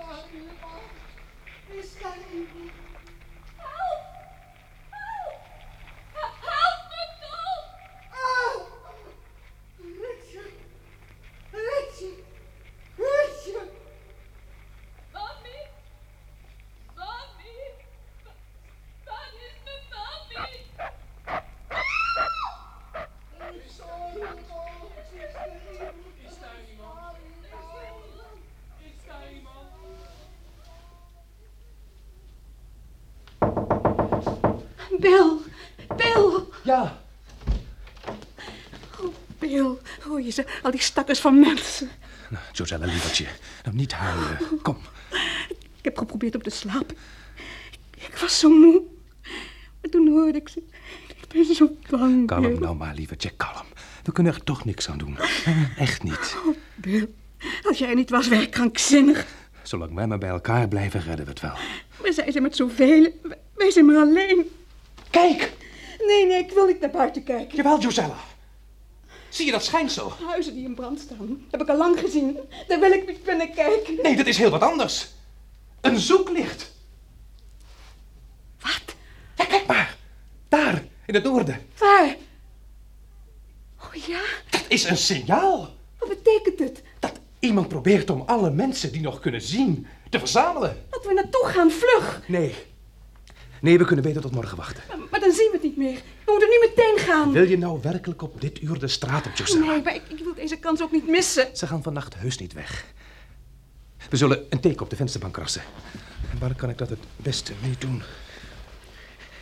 daar 0.00 0.24
iemand? 0.34 0.90
Is 1.66 2.02
daar 2.02 2.18
iemand? 2.32 2.72
Help! 3.56 4.02
Help! 6.12 6.34
Help 6.40 6.80
me 6.90 7.02
toch! 7.20 7.66
Oh! 8.26 8.54
Richard! 9.76 10.56
Richard! 11.52 12.24
Richard! 12.96 13.72
Mami! 15.12 15.60
Mami! 16.96 17.56
Waar 19.04 19.32
is 19.46 19.56
mijn 19.64 19.84
mami? 19.90 20.44
Is 23.64 23.76
daar 23.76 24.12
iemand? 24.14 24.46
Is 26.26 26.38
daar 26.40 26.60
iemand? 26.70 27.16
Is 27.42 27.50
daar 27.50 27.90
iemand? 28.02 28.36
Is 28.78 29.06
daar 29.06 29.32
iemand? 29.32 29.70
Bill! 35.00 35.36
Bill! 35.96 36.40
Ja? 36.64 37.02
Oh, 39.00 39.14
Bill. 39.38 39.76
Hoor 40.02 40.20
je 40.22 40.30
ze? 40.30 40.44
Al 40.62 40.70
die 40.70 40.80
stakkers 40.80 41.20
van 41.20 41.40
mensen. 41.40 41.88
Nou, 42.30 42.42
Josella, 42.52 42.86
lievertje. 42.86 43.26
Nou, 43.64 43.76
niet 43.76 43.92
huilen. 43.92 44.38
Kom. 44.62 44.76
Ik 45.78 45.84
heb 45.84 45.98
geprobeerd 45.98 46.34
op 46.34 46.42
te 46.42 46.50
slapen. 46.50 46.96
Ik, 47.96 48.16
was 48.20 48.38
zo 48.38 48.48
moe. 48.50 48.82
Maar 49.80 49.90
toen 49.90 50.08
hoorde 50.08 50.38
ik 50.38 50.48
ze. 50.48 50.62
Ik 51.08 51.28
ben 51.28 51.54
zo 51.54 51.76
bang, 51.90 52.26
Kalm 52.26 52.42
Bill. 52.42 52.58
nou 52.58 52.76
maar, 52.76 52.94
lievertje, 52.94 53.30
kalm. 53.30 53.66
We 54.04 54.12
kunnen 54.12 54.34
er 54.34 54.44
toch 54.44 54.64
niks 54.64 54.88
aan 54.88 54.98
doen. 54.98 55.18
Echt 55.76 56.02
niet. 56.02 56.36
Oh, 56.46 56.56
Bill. 56.74 57.08
Als 57.62 57.78
jij 57.78 57.94
niet 57.94 58.10
was, 58.10 58.28
werd 58.28 58.42
ik 58.42 58.50
krankzinnig. 58.50 59.26
Zolang 59.62 59.94
wij 59.94 60.06
maar 60.06 60.18
bij 60.18 60.28
elkaar 60.28 60.68
blijven, 60.68 61.00
redden 61.00 61.24
we 61.24 61.30
het 61.30 61.40
wel. 61.40 61.54
We 62.02 62.12
zijn 62.12 62.32
ze 62.32 62.40
met 62.40 62.56
zoveel. 62.56 63.12
Wij 63.54 63.70
zijn 63.70 63.86
maar 63.86 63.96
alleen. 63.96 64.46
Kijk! 65.10 65.52
Nee, 66.06 66.26
nee, 66.26 66.38
ik 66.38 66.50
wil 66.50 66.66
niet 66.66 66.80
naar 66.80 66.90
buiten 66.90 67.22
kijken. 67.24 67.56
Jawel, 67.56 67.80
Josella. 67.80 68.16
Zie 69.28 69.46
je 69.46 69.52
dat 69.52 69.64
schijnsel? 69.64 70.12
Huizen 70.26 70.54
die 70.54 70.64
in 70.64 70.74
brand 70.74 71.00
staan. 71.00 71.44
Heb 71.50 71.60
ik 71.60 71.68
al 71.68 71.76
lang 71.76 71.98
gezien. 71.98 72.38
Daar 72.68 72.80
wil 72.80 72.92
ik 72.92 73.06
niet 73.06 73.24
binnen 73.24 73.52
kijken. 73.54 73.98
Nee, 74.02 74.16
dat 74.16 74.26
is 74.26 74.38
heel 74.38 74.50
wat 74.50 74.62
anders. 74.62 75.08
Een 75.80 75.98
zoeklicht. 75.98 76.72
Wat? 78.60 78.94
Ja, 79.36 79.44
kijk 79.44 79.66
maar. 79.66 79.96
Daar, 80.48 80.84
in 81.06 81.14
het 81.14 81.24
noorden. 81.24 81.66
Waar? 81.78 82.16
Oh 83.80 83.94
ja? 83.94 84.20
Dat 84.50 84.64
is 84.68 84.84
een 84.84 84.96
signaal. 84.96 85.68
Wat 85.98 86.08
betekent 86.08 86.58
het? 86.58 86.82
Iemand 87.40 87.68
probeert 87.68 88.10
om 88.10 88.22
alle 88.26 88.50
mensen 88.50 88.92
die 88.92 89.00
nog 89.00 89.20
kunnen 89.20 89.42
zien 89.42 89.86
te 90.10 90.18
verzamelen. 90.18 90.86
Dat 90.90 91.06
we 91.06 91.12
naartoe 91.12 91.44
gaan, 91.46 91.70
vlug. 91.70 92.22
Nee. 92.26 92.54
Nee, 93.60 93.78
we 93.78 93.84
kunnen 93.84 94.04
beter 94.04 94.22
tot 94.22 94.32
morgen 94.32 94.56
wachten. 94.56 94.82
Maar, 94.88 94.98
maar 95.10 95.20
dan 95.20 95.32
zien 95.32 95.48
we 95.50 95.52
het 95.52 95.62
niet 95.62 95.76
meer. 95.76 96.00
We 96.24 96.30
moeten 96.32 96.48
nu 96.48 96.68
meteen 96.68 96.98
gaan. 96.98 97.32
Wil 97.32 97.48
je 97.48 97.58
nou 97.58 97.80
werkelijk 97.82 98.22
op 98.22 98.40
dit 98.40 98.62
uur 98.62 98.78
de 98.78 98.88
straat 98.88 99.26
op, 99.26 99.34
Josella? 99.34 99.66
Nee, 99.66 99.82
maar 99.82 99.94
ik, 99.94 100.02
ik 100.08 100.18
wil 100.24 100.34
deze 100.34 100.56
kans 100.56 100.82
ook 100.82 100.92
niet 100.92 101.08
missen. 101.08 101.56
Ze 101.56 101.66
gaan 101.66 101.82
vannacht 101.82 102.14
heus 102.14 102.38
niet 102.38 102.52
weg. 102.52 102.84
We 104.10 104.16
zullen 104.16 104.46
een 104.48 104.60
teken 104.60 104.82
op 104.82 104.90
de 104.90 104.96
vensterbank 104.96 105.34
krassen. 105.34 105.62
En 106.32 106.38
waar 106.38 106.54
kan 106.54 106.70
ik 106.70 106.78
dat 106.78 106.88
het 106.88 106.98
beste 107.16 107.52
mee 107.62 107.74
doen? 107.78 108.02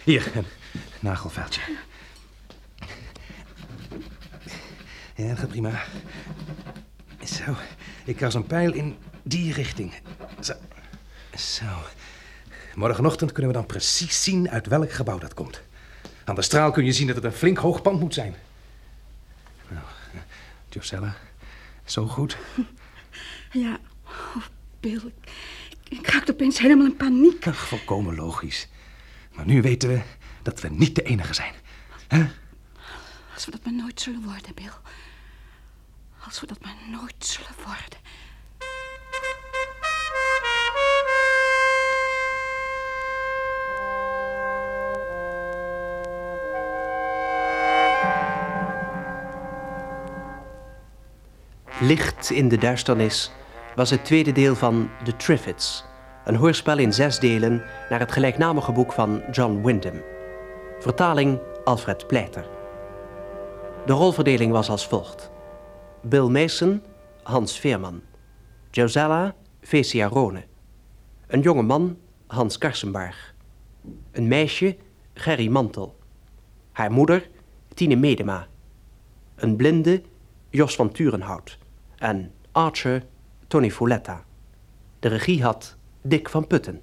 Hier, 0.04 0.30
een 0.34 0.46
nagelveldje. 1.00 1.60
Ja, 5.14 5.28
dat 5.28 5.38
gaat 5.38 5.48
prima. 5.48 5.82
Zo, 7.24 7.54
ik 8.04 8.16
kras 8.16 8.34
een 8.34 8.46
pijl 8.46 8.72
in 8.72 8.96
die 9.22 9.52
richting. 9.52 9.92
Zo. 10.40 10.52
Zo. 11.36 11.64
Morgenochtend 12.78 13.32
kunnen 13.32 13.52
we 13.52 13.58
dan 13.58 13.66
precies 13.66 14.22
zien 14.22 14.50
uit 14.50 14.66
welk 14.66 14.92
gebouw 14.92 15.18
dat 15.18 15.34
komt. 15.34 15.62
Aan 16.24 16.34
de 16.34 16.42
straal 16.42 16.70
kun 16.70 16.84
je 16.84 16.92
zien 16.92 17.06
dat 17.06 17.16
het 17.16 17.24
een 17.24 17.32
flink 17.32 17.58
hoog 17.58 17.82
pand 17.82 18.00
moet 18.00 18.14
zijn. 18.14 18.34
Nou, 19.68 19.84
Josella, 20.68 21.16
zo 21.84 22.06
goed. 22.06 22.36
Ja, 23.52 23.78
oh, 24.04 24.44
Bill, 24.80 25.12
ik, 25.68 25.98
ik 25.98 26.06
raakte 26.06 26.32
opeens 26.32 26.58
helemaal 26.58 26.86
in 26.86 26.96
paniek. 26.96 27.46
Ach, 27.46 27.68
volkomen 27.68 28.14
logisch. 28.14 28.68
Maar 29.32 29.46
nu 29.46 29.62
weten 29.62 29.88
we 29.88 30.02
dat 30.42 30.60
we 30.60 30.68
niet 30.68 30.94
de 30.94 31.02
enige 31.02 31.34
zijn. 31.34 31.54
Hè? 32.08 32.26
Als 33.34 33.44
we 33.44 33.50
dat 33.50 33.64
maar 33.64 33.74
nooit 33.74 34.00
zullen 34.00 34.22
worden, 34.22 34.54
Bill. 34.54 34.72
Als 36.24 36.40
we 36.40 36.46
dat 36.46 36.60
maar 36.60 36.76
nooit 36.90 37.14
zullen 37.18 37.54
worden. 37.64 37.98
Licht 51.80 52.30
in 52.30 52.48
de 52.48 52.58
duisternis 52.58 53.30
was 53.74 53.90
het 53.90 54.04
tweede 54.04 54.32
deel 54.32 54.54
van 54.54 54.90
The 55.04 55.16
Triffids, 55.16 55.84
een 56.24 56.34
hoorspel 56.34 56.78
in 56.78 56.92
zes 56.92 57.18
delen 57.18 57.64
naar 57.88 58.00
het 58.00 58.12
gelijknamige 58.12 58.72
boek 58.72 58.92
van 58.92 59.22
John 59.30 59.62
Wyndham. 59.62 60.02
Vertaling 60.78 61.40
Alfred 61.64 62.06
Pleiter. 62.06 62.46
De 63.86 63.92
rolverdeling 63.92 64.52
was 64.52 64.68
als 64.68 64.86
volgt. 64.86 65.30
Bill 66.02 66.28
Mason, 66.28 66.82
Hans 67.22 67.58
Veerman. 67.58 68.00
Josella, 68.70 69.34
Fecia 69.60 70.06
Rone. 70.06 70.44
Een 71.26 71.40
jonge 71.40 71.62
man, 71.62 71.98
Hans 72.26 72.58
Karsenbarg. 72.58 73.34
Een 74.12 74.28
meisje, 74.28 74.76
Gerry 75.14 75.48
Mantel. 75.48 75.98
Haar 76.72 76.90
moeder, 76.90 77.28
Tine 77.74 77.96
Medema. 77.96 78.46
Een 79.34 79.56
blinde, 79.56 80.02
Jos 80.50 80.74
van 80.74 80.92
Turenhout. 80.92 81.58
En 82.00 82.32
Archer, 82.52 83.02
Tony 83.48 83.70
Fouletta. 83.70 84.24
De 85.00 85.08
regie 85.08 85.42
had 85.42 85.76
Dick 86.02 86.28
van 86.28 86.46
Putten. 86.46 86.80